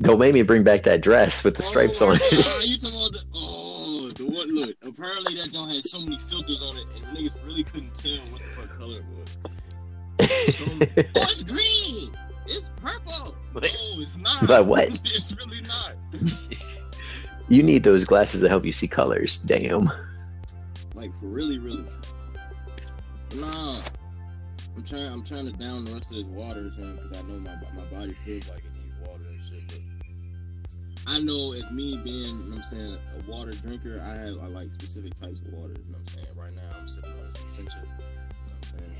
Don't 0.00 0.18
make 0.18 0.34
me 0.34 0.42
bring 0.42 0.64
back 0.64 0.82
that 0.84 1.00
dress 1.00 1.44
with 1.44 1.56
the 1.56 1.62
oh, 1.62 1.66
stripes 1.66 2.02
oh 2.02 2.08
on 2.08 2.18
it. 2.20 2.32
You 2.32 2.76
talking 2.78 2.96
about 2.96 3.12
the 3.12 3.24
oh 3.34 4.10
the 4.10 4.26
one 4.26 4.54
look. 4.54 4.76
Apparently 4.82 5.34
that 5.34 5.50
joint 5.52 5.72
had 5.72 5.82
so 5.82 6.00
many 6.00 6.18
filters 6.18 6.62
on 6.62 6.76
it 6.76 6.86
and 6.96 7.16
niggas 7.16 7.36
really 7.46 7.62
couldn't 7.62 7.94
tell 7.94 8.18
what 8.30 8.40
the 8.40 8.62
fuck 8.62 8.76
color 8.76 8.98
it 8.98 9.04
was. 9.16 10.54
So, 10.54 10.64
oh 10.80 11.22
it's 11.22 11.42
green! 11.42 12.12
It's 12.48 12.70
purple! 12.76 13.34
No, 13.54 13.60
it's 13.62 14.18
not. 14.18 14.46
But 14.46 14.66
what? 14.66 14.88
It's 15.04 15.34
really 15.36 15.60
not. 15.62 15.94
you 17.48 17.62
need 17.62 17.82
those 17.82 18.04
glasses 18.04 18.40
to 18.40 18.48
help 18.48 18.64
you 18.64 18.72
see 18.72 18.88
colors. 18.88 19.38
Damn. 19.38 19.90
Like 20.94 21.10
for 21.20 21.26
really, 21.26 21.58
really. 21.58 21.84
Nah. 23.36 23.74
I'm 24.76 24.84
trying 24.84 25.12
I'm 25.12 25.24
trying 25.24 25.46
to 25.46 25.52
down 25.52 25.84
the 25.84 25.92
rest 25.92 26.12
of 26.12 26.18
this 26.18 26.26
water 26.26 26.70
because 26.70 27.18
I 27.18 27.22
know 27.22 27.40
my 27.40 27.54
my 27.74 27.84
body 27.90 28.16
feels 28.24 28.48
like 28.48 28.60
it 28.60 28.72
needs 28.82 28.94
water 29.00 29.24
and 29.28 29.42
shit. 29.42 29.68
But 29.68 29.80
I 31.06 31.20
know 31.20 31.52
as 31.52 31.70
me 31.70 31.96
being, 31.96 32.24
you 32.24 32.32
know 32.34 32.50
what 32.50 32.56
I'm 32.56 32.62
saying, 32.62 32.98
a 33.18 33.30
water 33.30 33.50
drinker, 33.50 34.00
I 34.00 34.14
have, 34.14 34.38
I 34.42 34.46
like 34.46 34.70
specific 34.70 35.14
types 35.14 35.40
of 35.40 35.52
water, 35.54 35.72
you 35.72 35.90
know 35.90 35.98
what 35.98 36.00
I'm 36.00 36.06
saying? 36.06 36.26
Right 36.36 36.54
now 36.54 36.78
I'm 36.78 36.86
sipping 36.86 37.12
on 37.12 37.26
this 37.26 37.42
essential, 37.42 37.80
you 37.80 37.88
know 37.88 37.94
what 37.94 38.72
I'm 38.74 38.78
saying? 38.78 38.97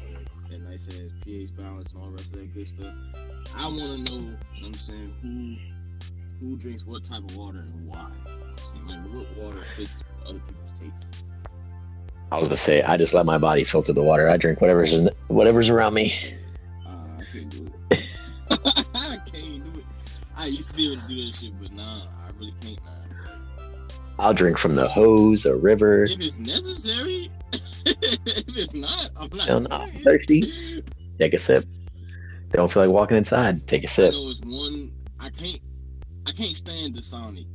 That 0.51 0.61
nice 0.63 0.89
ass 0.89 1.13
pH 1.25 1.55
balance 1.57 1.93
and 1.93 2.03
all 2.03 2.09
the 2.09 2.13
rest 2.13 2.27
of 2.27 2.33
that 2.33 2.55
good 2.55 2.69
stuff. 2.69 2.95
I 3.55 3.67
wanna 3.67 3.99
know, 3.99 4.15
you 4.15 4.31
know 4.31 4.37
what 4.61 4.67
I'm 4.67 4.75
saying, 4.75 5.15
who 5.23 5.57
who 6.41 6.57
drinks 6.57 6.87
what 6.87 7.05
type 7.05 7.25
of 7.25 7.37
water 7.37 7.59
and 7.59 7.87
why. 7.87 8.11
You 8.27 8.33
know 8.33 8.47
I'm 8.51 8.59
saying? 8.59 8.87
Like 8.87 9.15
what 9.15 9.37
water 9.37 9.63
fits 9.63 10.05
other 10.27 10.41
people's 10.41 10.79
taste. 10.79 11.25
I 12.31 12.37
was 12.37 12.45
gonna 12.45 12.57
say 12.57 12.83
I 12.83 12.97
just 12.97 13.15
let 13.15 13.27
my 13.27 13.39
body 13.39 13.65
filter 13.65 13.93
the 13.93 14.03
water. 14.03 14.29
I 14.29 14.37
drink 14.37 14.61
whatever's 14.61 14.93
in, 14.93 15.11
whatever's 15.29 15.69
around 15.69 15.95
me. 15.95 16.15
Uh, 16.87 16.91
I 17.19 17.25
can't 17.33 17.51
do 17.51 17.71
it. 17.91 18.17
I 18.51 19.17
can't 19.33 19.73
do 19.73 19.81
it. 19.81 19.85
I 20.37 20.47
used 20.47 20.71
to 20.71 20.77
be 20.77 20.93
able 20.93 21.03
to 21.03 21.09
do 21.09 21.27
that 21.27 21.35
shit, 21.35 21.61
but 21.61 21.73
nah, 21.73 21.83
I 21.83 22.31
really 22.39 22.55
can't 22.61 22.79
now. 22.85 22.99
I'll 24.19 24.35
drink 24.35 24.59
from 24.59 24.75
the 24.75 24.89
hose, 24.89 25.47
a 25.47 25.57
river. 25.57 26.05
If 26.05 26.19
it's 26.19 26.41
necessary, 26.41 27.29
if 27.87 28.49
it's 28.49 28.75
not, 28.75 29.11
I'm 29.17 29.31
not. 29.33 29.47
Hell 29.47 29.61
no, 29.61 29.69
I'm 29.71 29.99
thirsty. 30.01 30.45
Take 31.19 31.35
a 31.35 31.38
sip. 31.38 31.64
Don't 32.51 32.73
feel 32.73 32.83
like 32.83 32.93
walking 32.93 33.17
inside. 33.17 33.67
Take 33.67 33.85
a 33.85 33.88
sip. 33.88 34.12
know 34.12 34.31
it's 34.31 34.41
one. 34.41 34.93
I 35.21 35.31
can't. 35.31 35.61
I 36.27 36.33
can't 36.33 36.57
stand 36.57 36.95
the 36.95 37.01
Dasani. 37.01 37.47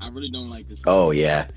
I 0.00 0.08
really 0.08 0.30
don't 0.30 0.50
like 0.50 0.68
this. 0.68 0.82
Oh 0.86 1.10
yeah, 1.10 1.48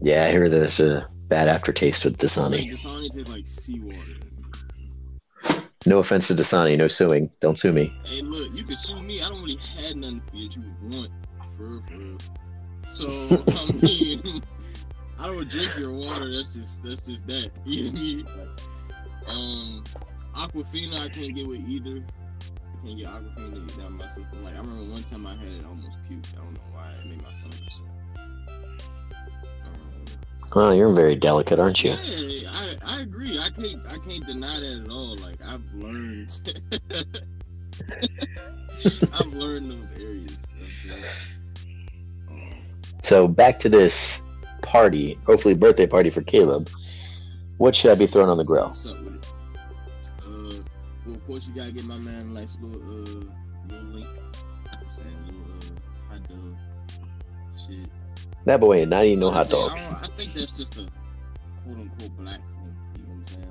yeah. 0.00 0.26
I 0.26 0.30
hear 0.30 0.48
there's 0.48 0.80
a 0.80 1.08
bad 1.28 1.48
aftertaste 1.48 2.04
with 2.04 2.14
Like, 2.14 2.30
Dasani. 2.30 2.70
Dasani 2.70 3.10
tastes 3.10 3.32
like 3.32 3.46
seawater. 3.46 4.22
No 5.84 5.98
offense 5.98 6.28
to 6.28 6.34
Dasani, 6.34 6.76
no 6.78 6.86
suing. 6.86 7.28
Don't 7.40 7.58
sue 7.58 7.72
me. 7.72 7.92
Hey, 8.04 8.20
look, 8.22 8.52
you 8.54 8.64
can 8.64 8.76
sue 8.76 9.02
me. 9.02 9.20
I 9.20 9.28
don't 9.28 9.42
really 9.42 9.58
have 9.84 9.96
nothing 9.96 10.22
for 10.30 10.36
you 10.36 10.48
that 10.48 10.56
you 10.56 10.62
would 10.62 10.94
want. 10.94 11.10
For 11.56 11.64
real, 11.64 11.82
for 11.82 11.96
real. 11.96 12.18
So 12.88 13.08
I 13.48 13.72
mean, 13.82 14.42
I 15.22 15.26
don't 15.26 15.48
drink 15.48 15.78
your 15.78 15.92
water. 15.92 16.34
That's 16.34 16.56
just 16.56 16.82
that's 16.82 17.06
just 17.06 17.28
that. 17.28 17.50
You 17.64 17.84
know 17.84 17.90
what 17.92 17.98
I 17.98 18.02
mean? 18.02 18.24
Like, 18.24 19.28
um, 19.28 19.84
Aquafina, 20.34 21.00
I 21.00 21.08
can't 21.08 21.32
get 21.36 21.46
with 21.46 21.60
either. 21.68 22.02
I 22.02 22.86
can't 22.86 22.98
get 22.98 23.06
Aquafina 23.06 23.78
down 23.78 23.96
my 23.96 24.08
system. 24.08 24.42
Like 24.42 24.54
I 24.54 24.58
remember 24.58 24.90
one 24.90 25.04
time 25.04 25.24
I 25.28 25.36
had 25.36 25.44
it, 25.46 25.64
almost 25.64 25.98
puked. 26.10 26.34
I 26.34 26.38
don't 26.38 26.54
know 26.54 26.60
why. 26.72 26.90
It 27.00 27.06
made 27.06 27.22
my 27.22 27.32
stomach 27.32 27.54
upset. 27.64 27.86
Um, 29.64 30.04
Oh, 30.54 30.72
you're 30.72 30.92
very 30.92 31.14
delicate, 31.14 31.60
aren't 31.60 31.84
you? 31.84 31.92
yeah, 31.92 32.50
I, 32.52 32.74
I 32.84 33.00
agree. 33.02 33.38
I 33.38 33.48
can't 33.50 33.80
I 33.86 33.98
can't 33.98 34.26
deny 34.26 34.58
that 34.58 34.82
at 34.84 34.90
all. 34.90 35.16
Like 35.18 35.40
I've 35.40 35.62
learned 35.74 36.52
I've 39.12 39.32
learned 39.32 39.70
those 39.70 39.92
areas. 39.92 40.36
So 43.02 43.28
back 43.28 43.60
to 43.60 43.68
this 43.68 44.20
party, 44.72 45.18
hopefully 45.26 45.52
birthday 45.52 45.86
party 45.86 46.08
for 46.08 46.22
Caleb. 46.22 46.70
What 47.58 47.76
should 47.76 47.90
I 47.90 47.94
be 47.94 48.06
throwing 48.06 48.30
on 48.30 48.38
the 48.38 48.44
grill? 48.44 48.68
What's 48.68 48.86
up 48.86 48.98
with 49.04 49.16
it? 49.16 49.26
Uh, 50.22 50.62
well, 51.04 51.14
of 51.14 51.26
course 51.26 51.46
you 51.46 51.54
gotta 51.54 51.72
get 51.72 51.84
my 51.84 51.98
man 51.98 52.20
a 52.20 52.40
nice 52.40 52.58
little 52.58 52.80
uh 52.80 53.24
little 53.68 53.86
link. 53.88 54.08
I'm 54.72 54.90
saying 54.90 55.08
little 55.26 55.42
uh 55.52 56.14
hot 56.14 56.26
dog 56.26 56.56
shit. 57.54 57.86
That 58.46 58.60
boy 58.60 58.78
ain't 58.78 58.88
not 58.88 59.04
eating 59.04 59.20
no 59.20 59.30
hot 59.30 59.44
saying, 59.44 59.60
dogs. 59.60 59.82
I, 59.82 60.00
I 60.04 60.06
think 60.16 60.32
that's 60.32 60.56
just 60.56 60.78
a 60.78 60.88
quote 61.62 61.76
unquote 61.76 62.16
black 62.16 62.40
thing. 62.40 62.74
You 62.96 63.02
know 63.02 63.08
what 63.08 63.14
I'm 63.14 63.26
saying? 63.26 63.48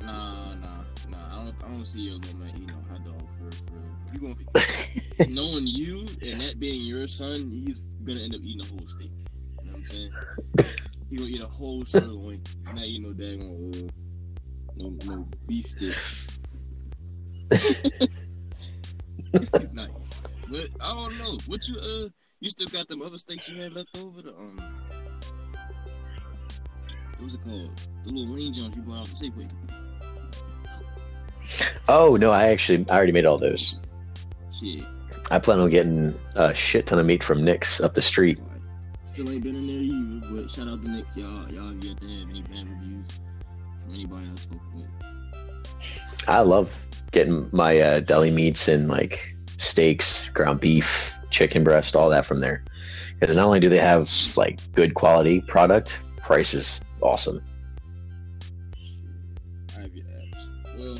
Like, 0.00 0.02
nah, 0.02 0.54
nah, 0.54 0.82
nah. 1.08 1.42
I 1.42 1.44
don't, 1.44 1.64
I 1.64 1.68
don't 1.68 1.86
see 1.86 2.02
your 2.02 2.14
little 2.14 2.36
man 2.38 2.48
eating 2.56 2.66
no 2.66 2.92
hot 2.92 3.04
dog 3.04 3.22
for, 3.38 3.56
for 3.56 4.12
you 4.12 4.34
gonna 4.34 5.28
knowing 5.28 5.68
you 5.68 6.08
and 6.22 6.40
that 6.40 6.58
being 6.58 6.82
your 6.84 7.06
son, 7.06 7.52
he's 7.52 7.82
gonna 8.02 8.22
end 8.22 8.34
up 8.34 8.40
eating 8.42 8.62
a 8.64 8.66
whole 8.66 8.88
steak. 8.88 9.12
Saying? 9.86 10.10
He 11.10 11.16
gonna 11.16 11.30
eat 11.30 11.40
a 11.40 11.46
whole 11.46 11.84
sirloin. 11.84 12.42
now 12.74 12.82
you 12.82 13.00
know 13.00 13.10
no 13.10 13.14
daggone 13.14 13.86
uh, 13.86 13.90
no 14.76 14.96
no 15.06 15.28
beef 15.46 15.72
not. 19.72 19.88
But 20.50 20.68
I 20.80 20.92
don't 20.92 21.16
know. 21.18 21.38
What 21.46 21.68
you 21.68 21.76
uh 21.78 22.08
you 22.40 22.50
still 22.50 22.66
got 22.68 22.88
them 22.88 23.02
other 23.02 23.18
steaks 23.18 23.48
you 23.48 23.60
had 23.60 23.72
left 23.72 23.96
over? 23.98 24.22
The 24.22 24.30
um 24.30 24.58
what 27.16 27.24
was 27.24 27.36
it 27.36 27.44
called? 27.44 27.70
The 28.04 28.10
little 28.10 28.34
lean 28.34 28.52
joints 28.52 28.76
you 28.76 28.82
bought 28.82 28.98
off 28.98 29.08
the 29.08 29.14
Safeway. 29.14 29.50
Oh 31.88 32.16
no, 32.16 32.30
I 32.30 32.48
actually 32.48 32.84
I 32.90 32.96
already 32.96 33.12
made 33.12 33.26
all 33.26 33.38
those. 33.38 33.76
Shit. 34.52 34.84
I 35.30 35.38
plan 35.38 35.58
on 35.58 35.70
getting 35.70 36.18
a 36.34 36.54
shit 36.54 36.86
ton 36.86 36.98
of 36.98 37.06
meat 37.06 37.22
from 37.22 37.44
Nick's 37.44 37.80
up 37.80 37.94
the 37.94 38.02
street. 38.02 38.38
Still 39.06 39.30
ain't 39.30 39.42
been 39.42 39.54
in 39.54 39.66
there 39.66 39.76
either, 39.76 40.42
but 40.42 40.50
shout 40.50 40.68
out 40.68 40.82
to 40.82 40.88
Nick's, 40.88 41.16
y'all. 41.16 41.50
Y'all 41.50 41.68
have 41.68 41.84
yet 41.84 42.00
to 42.00 42.06
have 42.06 42.30
any 42.30 42.42
bad 42.42 42.68
reviews 42.68 43.20
from 43.84 43.94
anybody 43.94 44.28
I 44.30 44.34
spoke 44.34 44.60
with. 44.74 46.28
I 46.28 46.40
love 46.40 46.86
getting 47.12 47.48
my 47.52 47.78
uh, 47.78 48.00
deli 48.00 48.32
meats 48.32 48.66
and 48.66 48.88
like 48.88 49.34
steaks, 49.58 50.28
ground 50.30 50.60
beef, 50.60 51.16
chicken 51.30 51.62
breast, 51.62 51.94
all 51.94 52.10
that 52.10 52.26
from 52.26 52.40
there. 52.40 52.64
Because 53.18 53.36
not 53.36 53.46
only 53.46 53.60
do 53.60 53.68
they 53.68 53.78
have 53.78 54.10
like 54.36 54.60
good 54.74 54.94
quality 54.94 55.40
product, 55.42 56.02
price 56.18 56.52
is 56.52 56.80
awesome. 57.00 57.42
I 59.76 59.82
have 59.82 59.94
your 59.94 60.06
apps. 60.06 60.50
Well, 60.76 60.98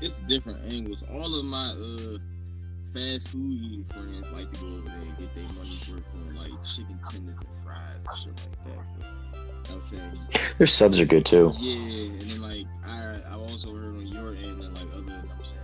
it's 0.00 0.20
different 0.20 0.72
angles. 0.72 1.04
All 1.12 1.38
of 1.38 1.44
my 1.44 1.74
uh 1.78 2.18
fast 2.94 3.30
food 3.30 3.52
eating 3.52 3.84
friends 3.86 4.30
like 4.32 4.52
to 4.52 4.60
go 4.60 4.66
over 4.66 4.88
there 4.88 4.98
and 4.98 5.18
get 5.18 5.34
their 5.34 5.44
money's 5.54 5.88
worth 5.90 6.02
on 6.14 6.34
like 6.36 6.64
chicken 6.64 6.98
tenders 7.10 7.40
and 7.40 7.64
fries 7.64 8.00
and 8.06 8.16
shit 8.16 8.34
like 8.36 8.64
that. 8.64 8.86
But, 9.32 9.70
you 9.70 9.76
know 9.76 9.80
I'm 9.80 9.86
saying? 9.86 10.18
Their 10.58 10.66
subs 10.66 11.00
are 11.00 11.06
good 11.06 11.24
too. 11.24 11.52
Yeah, 11.58 12.12
and 12.12 12.20
then 12.22 12.40
like 12.40 12.66
I 12.86 13.20
I 13.30 13.34
also 13.34 13.74
heard 13.74 13.96
on 13.96 14.06
your 14.06 14.34
end 14.34 14.60
that 14.62 14.74
like 14.74 14.92
other, 14.92 15.00
you 15.00 15.06
know 15.06 15.34
I'm 15.38 15.44
saying, 15.44 15.62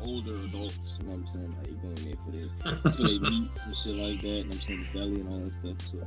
older 0.00 0.34
adults, 0.46 0.98
you 1.00 1.06
know 1.06 1.12
what 1.12 1.20
I'm 1.20 1.28
saying, 1.28 1.54
like 1.58 1.82
going 1.82 1.94
there 1.94 2.16
for 2.24 2.30
this 2.30 2.52
for 2.96 3.02
their 3.02 3.20
meats 3.30 3.66
and 3.66 3.76
shit 3.76 3.94
like 3.94 4.20
that, 4.20 4.28
you 4.28 4.42
know 4.44 4.48
what 4.48 4.54
I'm 4.54 4.62
saying, 4.62 4.80
the 4.92 4.98
belly 4.98 5.20
and 5.20 5.28
all 5.28 5.40
that 5.40 5.54
stuff. 5.54 5.76
So 5.86 5.98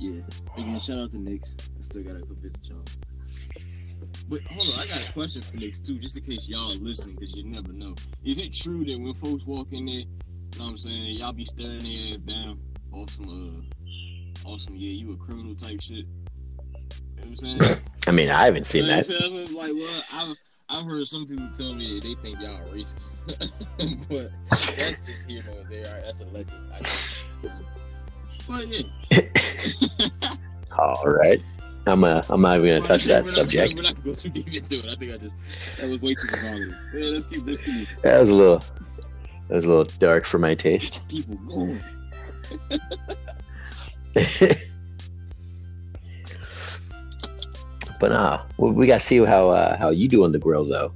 yeah. 0.00 0.20
Again, 0.56 0.78
shout 0.78 0.98
out 0.98 1.12
to 1.12 1.18
Nick's. 1.18 1.56
I 1.60 1.82
still 1.82 2.02
gotta 2.02 2.20
go 2.20 2.34
visit 2.40 2.58
y'all. 2.64 2.84
But 4.28 4.40
hold 4.46 4.68
on, 4.68 4.74
I 4.74 4.86
got 4.86 5.08
a 5.08 5.12
question 5.12 5.42
for 5.42 5.56
Nick's 5.56 5.80
too, 5.80 5.98
just 5.98 6.18
in 6.18 6.24
case 6.24 6.48
y'all 6.48 6.72
are 6.72 6.76
listening, 6.76 7.16
because 7.16 7.34
you 7.36 7.44
never 7.44 7.72
know. 7.72 7.94
Is 8.24 8.38
it 8.38 8.52
true 8.52 8.84
that 8.84 8.98
when 8.98 9.14
folks 9.14 9.44
walk 9.46 9.68
in 9.72 9.86
there, 9.86 9.94
you 9.96 10.04
know 10.58 10.64
what 10.64 10.70
I'm 10.70 10.76
saying, 10.76 11.02
y'all 11.18 11.32
be 11.32 11.44
staring 11.44 11.78
their 11.80 12.12
ass 12.12 12.20
down, 12.20 12.58
awesome, 12.92 13.64
uh, 14.44 14.48
awesome, 14.48 14.74
yeah, 14.76 14.90
you 14.92 15.12
a 15.12 15.16
criminal 15.16 15.54
type 15.54 15.80
shit? 15.80 15.98
You 15.98 16.04
know 16.04 17.22
what 17.22 17.26
I'm 17.26 17.36
saying? 17.36 17.60
I 18.06 18.10
mean, 18.12 18.30
I 18.30 18.44
haven't 18.44 18.66
seen 18.66 18.86
Like, 18.86 18.98
that. 18.98 19.04
so 19.04 19.28
like, 19.56 19.72
well, 19.74 20.02
I've, 20.12 20.36
I've 20.68 20.84
heard 20.86 21.06
some 21.06 21.26
people 21.26 21.48
tell 21.52 21.74
me 21.74 22.00
they 22.00 22.14
think 22.14 22.40
y'all 22.42 22.56
are 22.56 22.64
racist, 22.66 23.12
but 24.08 24.30
that's 24.76 25.06
just 25.06 25.30
here 25.30 25.42
nor 25.46 25.64
there. 25.68 25.84
That's 25.84 26.20
alleged. 26.22 26.50
I 26.74 26.80
guess. 26.80 27.28
But 28.48 28.68
yeah, 28.68 29.20
All 30.78 31.02
right. 31.06 31.40
I'm 31.86 32.02
uh, 32.04 32.22
I'm 32.30 32.40
not 32.40 32.58
even 32.58 32.76
gonna 32.80 32.86
touch 32.88 33.06
We're 33.06 33.14
that 33.14 33.24
not- 33.24 33.34
subject. 33.34 33.74
We're 33.76 33.82
not 33.82 33.94
gonna 33.96 34.06
go 34.06 34.14
too 34.14 34.30
deep 34.30 34.46
into 34.48 34.76
it. 34.76 34.86
I 34.88 34.96
think 34.96 35.12
I 35.12 35.16
just 35.18 35.34
that 35.78 35.88
was 35.88 36.00
way 36.00 36.14
too 36.14 36.28
provocative. 36.28 36.74
Yeah, 36.94 37.10
let's 37.10 37.26
keep 37.26 37.46
let's 37.46 37.60
keep 37.62 37.88
That 38.02 38.20
was 38.20 38.30
a 38.30 38.34
little 38.34 38.58
that 39.48 39.54
was 39.56 39.64
a 39.64 39.68
little 39.68 39.84
dark 39.98 40.24
for 40.24 40.38
my 40.38 40.54
taste. 40.54 41.06
people 41.08 41.36
going. 41.36 41.80
but 48.00 48.10
nah, 48.12 48.44
we, 48.58 48.70
we 48.70 48.86
gotta 48.86 49.00
see 49.00 49.18
how 49.24 49.50
uh, 49.50 49.76
how 49.76 49.90
you 49.90 50.08
do 50.08 50.24
on 50.24 50.32
the 50.32 50.38
grill 50.38 50.64
though. 50.64 50.92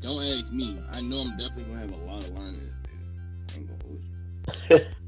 Don't 0.00 0.22
ask 0.22 0.52
me. 0.52 0.78
I 0.92 1.00
know 1.00 1.22
I'm 1.22 1.30
definitely 1.36 1.64
gonna 1.64 1.80
have 1.80 1.92
a 1.92 1.96
lot 2.04 2.22
of 2.24 2.38
learning. 2.38 2.68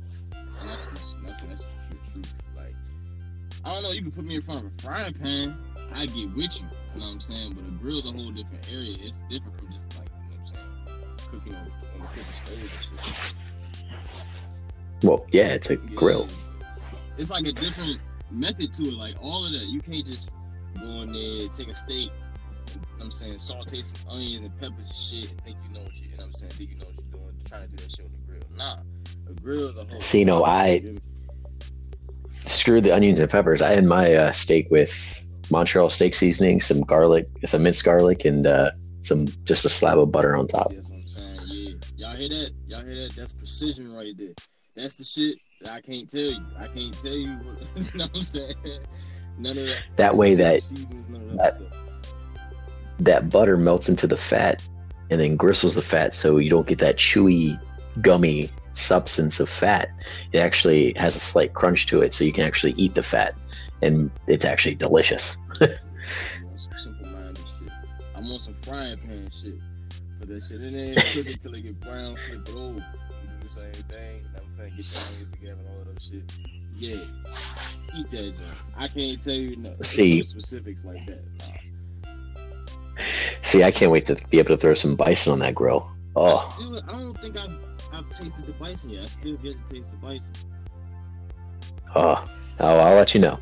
I 3.65 3.73
don't 3.75 3.83
know. 3.83 3.91
You 3.93 4.03
can 4.03 4.11
put 4.13 4.25
me 4.25 4.37
in 4.37 4.43
front 4.43 4.67
of 4.67 4.73
a 4.73 4.83
frying 4.83 5.15
pan. 5.15 5.57
I 5.93 6.07
get 6.07 6.35
with 6.35 6.63
you. 6.63 6.69
You 6.95 7.01
know 7.01 7.07
what 7.07 7.13
I'm 7.15 7.21
saying? 7.21 7.55
But 7.55 7.67
a 7.67 7.71
grill's 7.71 8.07
a 8.07 8.13
whole 8.13 8.31
different 8.31 8.71
area. 8.73 8.97
It's 9.01 9.23
different 9.23 9.59
from 9.59 9.73
just 9.73 9.97
like 9.99 10.09
you 10.23 10.31
know 10.31 10.37
what 10.41 10.41
I'm 10.41 10.47
saying, 10.47 11.31
cooking 11.31 11.55
on, 11.55 11.73
on 11.95 12.01
the 12.01 12.07
cooking 12.09 12.33
stove 12.35 12.59
and 12.59 12.71
shit. 12.71 13.35
Well, 15.03 15.27
yeah, 15.33 15.49
it's 15.55 15.71
a 15.71 15.75
Yeah. 15.75 15.81
grill. 15.95 16.29
It's 17.19 17.31
like 17.31 17.47
a 17.47 17.53
different 17.53 18.01
method 18.31 18.73
to 18.75 18.85
it. 18.89 18.95
Like 18.95 19.17
all 19.21 19.45
of 19.47 19.53
that, 19.53 19.67
you 19.67 19.81
can't 19.81 20.05
just 20.05 20.35
go 20.81 20.87
in 21.03 21.13
there, 21.13 21.49
take 21.49 21.69
a 21.69 21.75
steak. 21.75 22.11
you 22.11 22.81
know 22.81 22.83
what 22.97 23.05
I'm 23.07 23.13
saying 23.13 23.39
saute 23.39 23.83
some 23.83 24.09
onions 24.11 24.43
and 24.43 24.59
peppers 24.59 24.89
and 24.89 24.97
shit, 25.23 25.31
and 25.31 25.41
think 25.45 25.57
you 25.69 25.75
know 25.75 25.83
what 25.85 25.95
you, 25.97 26.05
you 26.11 26.11
know 26.13 26.17
what 26.19 26.27
I'm 26.27 26.33
saying, 26.33 26.53
think 26.53 26.71
you 26.71 26.77
know 26.79 26.87
what 26.87 26.95
you're 26.95 27.21
doing, 27.21 27.35
trying 27.45 27.63
to 27.63 27.69
do 27.69 27.77
that 27.77 27.91
shit 27.93 28.07
on 28.07 28.13
the 28.13 28.19
grill. 28.33 28.43
Nah, 28.57 28.77
a 29.29 29.33
grill 29.41 29.69
is 29.69 29.77
a 29.77 29.85
whole. 29.85 30.01
See, 30.01 30.25
no, 30.25 30.45
I- 30.45 30.81
me? 30.81 30.99
Screw 32.47 32.81
the 32.81 32.95
onions 32.95 33.21
and 33.21 33.31
peppers. 33.31 33.63
I 33.63 33.75
had 33.75 33.85
my 33.85 34.15
uh, 34.15 34.33
steak 34.33 34.71
with 34.71 35.25
Montreal 35.51 35.91
steak 35.91 36.15
seasoning, 36.15 36.61
some 36.61 36.83
garlic, 36.83 37.29
some 37.47 37.63
minced 37.63 37.85
garlic, 37.85 38.25
and 38.25 38.47
uh, 38.47 38.71
some 39.03 39.27
just 39.45 39.65
a 39.65 39.69
slab 39.69 39.99
of 39.99 40.13
butter 40.13 40.37
on 40.37 40.47
top. 40.49 40.69
I'm 40.71 41.07
saying. 41.07 41.39
Yeah, 41.47 41.73
y'all 41.97 42.17
hear 42.17 42.29
that? 42.29 42.51
Y'all 42.67 42.85
hear 42.85 42.97
that? 43.05 43.17
That's 43.17 43.33
precision 43.33 43.93
right 43.93 44.17
there. 44.17 44.35
That's 44.77 44.97
the 44.97 45.05
shit 45.05 45.39
that 45.63 45.73
I 45.75 45.81
can't 45.81 46.11
tell 46.11 46.21
you. 46.21 46.47
I 46.59 46.67
can't 46.67 46.99
tell 46.99 47.13
you. 47.13 47.33
What, 47.33 47.73
you 47.95 47.99
know 47.99 48.05
what 48.07 48.17
I'm 48.17 48.23
saying? 48.23 48.55
None 49.39 49.59
of 49.59 49.67
that. 49.67 49.83
That 49.97 50.15
way 50.15 50.35
that- 50.35 50.61
seasons, 50.61 51.09
none 51.09 51.23
of 51.23 51.29
that, 51.29 51.37
that- 51.39 51.51
stuff. 51.53 51.81
That 53.01 53.29
butter 53.29 53.57
melts 53.57 53.89
into 53.89 54.07
the 54.07 54.17
fat 54.17 54.63
and 55.11 55.21
then 55.21 55.37
gristles 55.37 55.75
the 55.75 55.83
fat, 55.83 56.15
so 56.15 56.37
you 56.39 56.49
don't 56.49 56.67
get 56.67 56.79
that 56.79 56.97
chewy, 56.97 57.61
gummy 58.01 58.51
substance 58.75 59.41
of 59.41 59.49
fat. 59.49 59.89
It 60.33 60.39
actually 60.39 60.93
has 60.97 61.17
a 61.17 61.21
slight 61.21 61.55
crunch 61.55 61.87
to 61.87 62.03
it, 62.03 62.15
so 62.15 62.25
you 62.25 62.33
can 62.33 62.45
actually 62.45 62.73
eat 62.73 62.95
the 62.95 63.03
fat, 63.03 63.35
and 63.83 64.11
it's 64.27 64.45
actually 64.45 64.75
delicious. 64.75 65.37
simple 66.57 67.07
minded 67.07 67.39
shit. 67.39 67.73
I'm 68.17 68.31
on 68.31 68.39
some 68.39 68.57
frying 68.63 68.99
pan 68.99 69.31
shit. 69.31 69.55
Put 70.21 70.29
that 70.29 70.43
shit 70.43 70.63
in 70.63 70.77
there, 70.77 70.95
cook 71.13 71.27
it 71.27 71.41
till 71.41 71.55
it 71.55 71.63
get 71.63 71.81
brown, 71.81 72.17
flip 72.17 72.49
it 72.49 72.55
over. 72.55 72.75
You 72.75 72.81
do 72.81 73.43
the 73.43 73.49
same 73.49 73.73
thing. 73.73 74.17
You 74.17 74.23
know 74.23 74.29
what 74.33 74.43
I'm 74.43 74.57
saying? 74.57 74.73
Get 74.77 74.87
your 75.21 75.31
together 75.31 75.61
and 75.61 75.69
all 75.69 75.81
of 75.81 75.95
that 75.95 76.03
shit. 76.03 76.33
Yeah. 76.77 76.97
Eat 77.97 78.11
that 78.11 78.37
junk. 78.37 78.61
I 78.77 78.89
can't 78.89 79.23
tell 79.23 79.35
you 79.35 79.57
no 79.57 79.75
See. 79.81 80.23
specifics 80.25 80.85
like 80.85 81.05
that. 81.07 81.23
Nah. 81.39 81.55
See, 83.43 83.63
I 83.63 83.71
can't 83.71 83.91
wait 83.91 84.07
to 84.07 84.17
be 84.31 84.39
able 84.39 84.57
to 84.57 84.57
throw 84.57 84.75
some 84.75 84.97
bison 84.97 85.33
on 85.33 85.39
that 85.41 85.55
grill. 85.55 85.89
I 86.23 86.33
Oh, 86.33 86.37
still 86.37 86.81
I 86.89 86.93
don't 86.93 87.19
think 87.19 87.37
I've 87.37 87.59
I've 87.93 88.11
tasted 88.11 88.47
the 88.47 88.53
bison 88.53 88.91
yet. 88.91 89.03
I 89.03 89.07
still 89.07 89.37
get 89.37 89.55
to 89.67 89.75
taste 89.75 89.91
the 89.93 89.97
bison. 89.99 90.33
oh, 91.95 92.25
oh 92.61 92.79
I'll 92.79 92.95
let 92.95 93.15
you 93.15 93.21
know. 93.21 93.39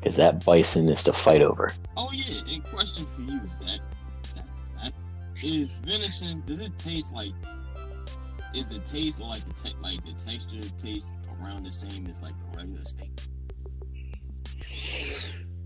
Because 0.00 0.16
that 0.16 0.44
bison 0.44 0.88
is 0.88 1.02
to 1.04 1.12
fight 1.12 1.42
over. 1.42 1.72
Oh 1.96 2.08
yeah, 2.12 2.40
and 2.48 2.64
question 2.64 3.06
for 3.06 3.20
you, 3.22 3.40
Zach. 3.48 3.80
Zach, 4.26 4.46
Zach. 4.82 4.92
Is 5.42 5.78
venison 5.78 6.42
does 6.46 6.60
it 6.60 6.76
taste 6.78 7.14
like 7.14 7.32
is 8.54 8.70
the 8.70 8.78
taste 8.80 9.20
or 9.22 9.28
like 9.28 9.44
the 9.44 9.52
te- 9.52 9.76
like 9.80 10.04
the 10.04 10.12
texture 10.12 10.60
taste 10.76 11.14
around 11.40 11.64
the 11.64 11.72
same 11.72 12.06
as 12.08 12.22
like 12.22 12.34
a 12.52 12.56
regular 12.56 12.84
steak? 12.84 13.10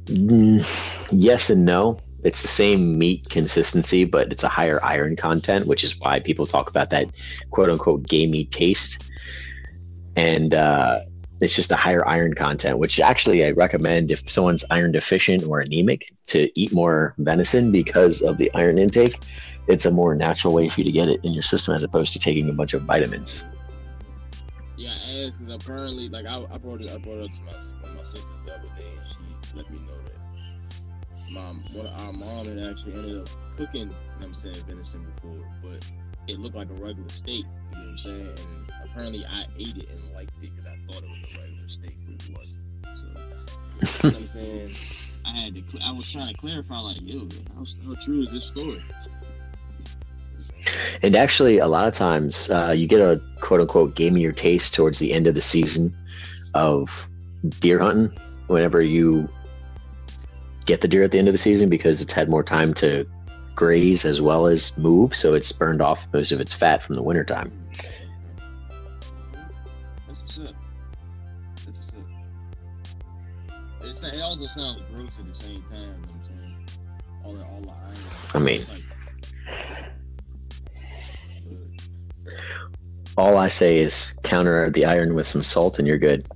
Mm, 0.07 1.09
yes 1.13 1.51
and 1.51 1.65
no. 1.65 1.99
It's 2.25 2.43
the 2.43 2.49
same 2.49 2.99
meat 2.99 3.29
consistency, 3.29 4.05
but 4.05 4.33
it's 4.33 4.43
a 4.43 4.49
higher 4.49 4.83
iron 4.83 5.15
content, 5.15 5.67
which 5.67 5.85
is 5.85 5.99
why 5.99 6.21
people 6.21 6.47
talk 6.47 6.71
about 6.71 6.91
that 6.91 7.11
quote 7.51 7.71
unquote 7.71 8.09
gamey 8.09 8.47
taste. 8.47 9.11
And 10.17 10.55
uh, 10.55 11.01
it's 11.41 11.55
just 11.55 11.71
a 11.71 11.77
higher 11.77 12.07
iron 12.09 12.35
content, 12.35 12.79
which 12.79 12.99
actually 12.99 13.45
I 13.45 13.51
recommend 13.51 14.11
if 14.11 14.29
someone's 14.31 14.65
iron 14.71 14.93
deficient 14.93 15.47
or 15.47 15.61
anemic 15.61 16.13
to 16.29 16.51
eat 16.59 16.73
more 16.73 17.15
venison 17.19 17.71
because 17.71 18.23
of 18.23 18.39
the 18.39 18.51
iron 18.55 18.79
intake. 18.79 19.23
It's 19.69 19.85
a 19.85 19.91
more 19.91 20.15
natural 20.15 20.55
way 20.55 20.69
for 20.69 20.81
you 20.81 20.85
to 20.85 20.93
get 20.93 21.09
it 21.09 21.21
in 21.25 21.33
your 21.33 21.43
system 21.43 21.75
as 21.75 21.83
opposed 21.83 22.13
to 22.15 22.19
taking 22.19 22.49
a 22.49 22.53
bunch 22.53 22.75
of 22.75 22.83
vitamins. 22.83 23.45
Yeah, 24.77 24.95
because 25.07 25.41
apparently, 25.49 26.09
like 26.09 26.27
I, 26.27 26.45
I 26.51 26.59
brought 26.59 26.81
it, 26.81 26.91
I 26.91 26.99
brought 26.99 27.19
it 27.19 27.25
up 27.25 27.31
to 27.33 27.43
my 27.43 27.93
my 27.95 28.05
sister 28.05 28.35
the 28.45 28.55
other 28.55 28.69
day, 28.79 28.91
and 28.91 29.09
she 29.09 29.57
let 29.57 29.71
me 29.71 29.79
know 29.79 29.95
that 30.05 30.14
mom, 31.31 31.65
one 31.73 31.87
our 31.87 32.13
mom 32.13 32.47
had 32.47 32.71
actually 32.71 32.95
ended 32.95 33.21
up 33.21 33.29
cooking. 33.57 33.83
You 33.83 33.87
know 33.87 33.95
what 34.19 34.27
I'm 34.27 34.35
saying 34.35 34.57
venison 34.67 35.07
before, 35.15 35.45
but 35.63 35.91
it 36.29 36.39
looked 36.39 36.57
like 36.57 36.71
a 36.71 36.75
regular 36.75 37.09
steak. 37.09 37.45
You 37.73 37.79
know 37.79 37.85
what 37.85 37.91
I'm 37.91 37.99
saying? 37.99 38.29
And 38.29 38.73
apparently, 38.85 39.25
I 39.27 39.47
ate 39.59 39.77
it 39.77 39.89
and 39.91 40.15
liked 40.15 40.33
it 40.43 40.51
because 40.51 40.67
I 40.67 40.77
thought 40.87 41.03
it 41.03 41.11
was 41.11 41.37
a 41.37 41.41
regular 41.41 41.69
steak, 41.69 41.97
but 42.07 42.25
it 42.25 42.39
wasn't. 42.39 42.65
So, 42.97 43.07
you 43.07 43.13
know 43.15 44.11
what 44.11 44.17
I'm 44.17 44.27
saying? 44.27 44.71
I 45.25 45.31
had 45.31 45.69
to. 45.69 45.79
I 45.81 45.91
was 45.91 46.13
trying 46.13 46.29
to 46.29 46.35
clarify, 46.35 46.79
like, 46.79 47.01
yo, 47.01 47.29
how, 47.55 47.65
how 47.87 47.95
true 48.01 48.23
is 48.23 48.33
this 48.33 48.47
story? 48.47 48.83
And 51.03 51.15
actually, 51.17 51.59
a 51.59 51.67
lot 51.67 51.87
of 51.87 51.95
times 51.95 52.51
uh, 52.51 52.71
you 52.71 52.87
get 52.87 53.01
a 53.01 53.21
quote 53.41 53.61
unquote 53.61 53.95
game 53.95 54.15
of 54.15 54.21
your 54.21 54.33
taste 54.33 54.75
towards 54.75 54.99
the 54.99 55.13
end 55.13 55.27
of 55.27 55.35
the 55.35 55.43
season 55.43 55.95
of 56.55 57.09
deer 57.61 57.79
hunting 57.79 58.17
whenever 58.47 58.83
you 58.83 59.29
get 60.67 60.81
the 60.81 60.89
deer 60.89 61.03
at 61.03 61.11
the 61.11 61.19
end 61.19 61.29
of 61.29 61.35
the 61.35 61.39
season 61.39 61.69
because 61.69 62.01
it's 62.01 62.13
had 62.13 62.29
more 62.29 62.43
time 62.43 62.75
to 62.75 63.07
graze 63.55 64.05
as 64.05 64.21
well 64.21 64.47
as 64.47 64.77
move. 64.77 65.15
So 65.15 65.35
it's 65.35 65.53
burned 65.53 65.81
off 65.83 66.07
most 66.13 66.33
of 66.33 66.41
its 66.41 66.53
fat 66.53 66.83
from 66.83 66.95
the 66.97 67.03
wintertime. 67.03 67.53
That's 70.07 70.21
what's 70.21 70.39
up. 70.39 70.55
That's 71.65 71.79
what's 71.79 71.93
up. 74.07 74.13
It, 74.13 74.17
it 74.17 74.23
also 74.23 74.47
sounds 74.47 74.81
gross 74.93 75.19
at 75.19 75.27
the 75.27 75.35
same 75.35 75.63
time. 75.63 75.81
You 75.81 75.87
know 75.87 75.93
what 75.93 76.11
I'm 76.15 76.25
saying? 76.25 76.67
All 77.25 77.33
the, 77.35 77.45
all 77.45 77.61
the 77.61 77.71
iron. 77.71 77.97
I 78.35 78.39
mean- 78.39 78.63
like- 78.63 78.81
All 83.17 83.37
I 83.37 83.47
say 83.47 83.79
is 83.79 84.13
counter 84.25 84.71
the 84.71 84.87
iron 84.87 85.15
with 85.15 85.29
some 85.29 85.45
salt 85.45 85.79
and 85.79 85.87
you're 85.87 85.99
good. 85.99 86.27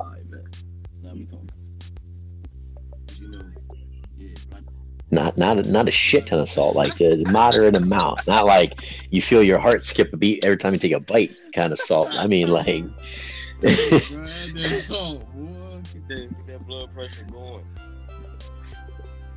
Not 5.11 5.39
not 5.39 5.59
a, 5.59 5.63
not 5.63 5.89
a 5.89 5.91
shit 5.91 6.27
ton 6.27 6.39
of 6.39 6.49
salt, 6.49 6.77
like 6.77 7.01
a 7.01 7.17
moderate 7.31 7.77
amount. 7.77 8.27
Not 8.27 8.45
like 8.45 8.83
you 9.11 9.23
feel 9.23 9.43
your 9.43 9.59
heart 9.59 9.83
skip 9.85 10.13
a 10.13 10.19
beat 10.19 10.45
every 10.45 10.59
time 10.59 10.75
you 10.75 10.79
take 10.79 10.93
a 10.93 11.01
bite 11.01 11.31
kind 11.55 11.73
of 11.73 11.79
salt. 11.79 12.11
I 12.19 12.27
mean, 12.27 12.49
like 12.49 12.85
that 13.63 14.77
salt, 14.77 15.25
boy. 15.35 15.81
Get 15.95 16.09
that, 16.09 16.37
get 16.37 16.47
that 16.47 16.67
blood 16.67 16.93
pressure 16.93 17.25
going. 17.25 17.65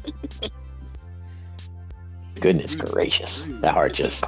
goodness 2.42 2.76
gracious, 2.76 3.48
that 3.62 3.74
heart 3.74 3.94
just. 3.94 4.26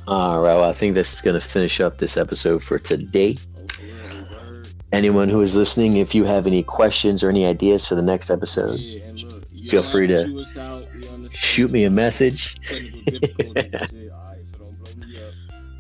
All 0.07 0.41
right, 0.41 0.55
well, 0.55 0.63
I 0.63 0.71
think 0.73 0.93
this 0.95 1.13
is 1.13 1.21
going 1.21 1.33
to 1.39 1.45
finish 1.45 1.79
up 1.81 1.97
this 1.97 2.15
episode 2.17 2.63
for 2.63 2.79
today. 2.79 3.35
For 3.35 3.83
real, 3.83 4.27
word. 4.31 4.67
Anyone 4.93 5.27
who 5.29 5.41
is 5.41 5.55
listening, 5.55 5.97
if 5.97 6.15
you 6.15 6.23
have 6.23 6.47
any 6.47 6.63
questions 6.63 7.23
or 7.23 7.29
any 7.29 7.45
ideas 7.45 7.85
for 7.85 7.95
the 7.95 8.01
next 8.01 8.29
episode, 8.29 8.79
Yeah, 8.79 9.05
look, 9.29 9.43
Feel 9.69 9.83
free 9.83 10.07
to 10.07 10.43
out. 10.61 10.87
Shoot 11.31 11.71
me 11.71 11.83
a 11.83 11.89
message. 11.89 12.55
Technical 12.67 13.01
difficulties 13.11 13.73
and 13.73 13.81
shit. 13.89 14.11
All 14.11 14.23
right, 14.31 14.47
so 14.47 14.57
don't 14.59 14.77
blow 14.81 15.05
me 15.05 15.17
up. 15.21 15.33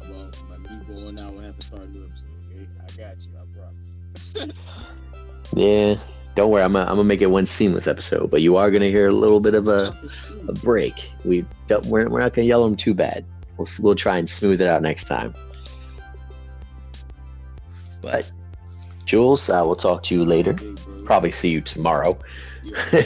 Well, 0.09 0.31
my 0.49 0.57
me 0.57 0.85
going 0.85 1.19
out, 1.19 1.33
we'll 1.33 1.43
have 1.43 1.57
to 1.57 1.65
start 1.65 1.83
a 1.83 1.87
new 1.87 2.03
episode. 2.05 2.27
Okay, 2.51 2.67
I 2.81 2.97
got 3.09 3.25
you. 3.25 3.31
I 3.37 3.57
promise. 3.57 4.47
Yeah, 5.55 5.95
don't 6.35 6.51
worry, 6.51 6.61
I'm 6.61 6.73
gonna, 6.73 7.03
make 7.05 7.21
it 7.21 7.27
one 7.27 7.45
seamless 7.45 7.87
episode, 7.87 8.29
but 8.29 8.41
you 8.41 8.57
are 8.57 8.69
gonna 8.69 8.89
hear 8.89 9.07
a 9.07 9.13
little 9.13 9.39
bit 9.39 9.55
of 9.55 9.69
a, 9.69 9.85
Chop 9.85 10.01
the 10.01 10.09
screw. 10.09 10.45
a 10.49 10.53
break. 10.53 11.11
We 11.23 11.45
don't, 11.67 11.85
we're, 11.85 12.09
we're 12.09 12.19
not 12.19 12.33
gonna 12.33 12.47
yell 12.47 12.63
them 12.65 12.75
too 12.75 12.93
bad. 12.93 13.23
We'll 13.57 13.67
we'll 13.79 13.95
try 13.95 14.17
and 14.17 14.29
smooth 14.29 14.61
it 14.61 14.67
out 14.67 14.81
next 14.81 15.05
time. 15.05 15.33
But 18.01 18.31
Jules, 19.05 19.49
I 19.49 19.61
will 19.61 19.75
talk 19.75 20.03
to 20.03 20.15
you 20.15 20.25
later. 20.25 20.55
Probably 21.05 21.31
see 21.31 21.49
you 21.49 21.61
tomorrow. 21.61 22.17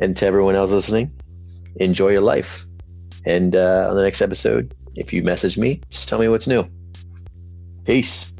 And 0.00 0.16
to 0.18 0.26
everyone 0.26 0.54
else 0.54 0.70
listening, 0.70 1.12
enjoy 1.76 2.10
your 2.10 2.20
life. 2.20 2.66
And 3.24 3.56
uh, 3.56 3.88
on 3.90 3.96
the 3.96 4.02
next 4.02 4.22
episode, 4.22 4.74
if 4.94 5.12
you 5.12 5.22
message 5.22 5.58
me, 5.58 5.80
just 5.90 6.08
tell 6.08 6.18
me 6.18 6.28
what's 6.28 6.46
new. 6.46 6.68
Peace. 7.84 8.32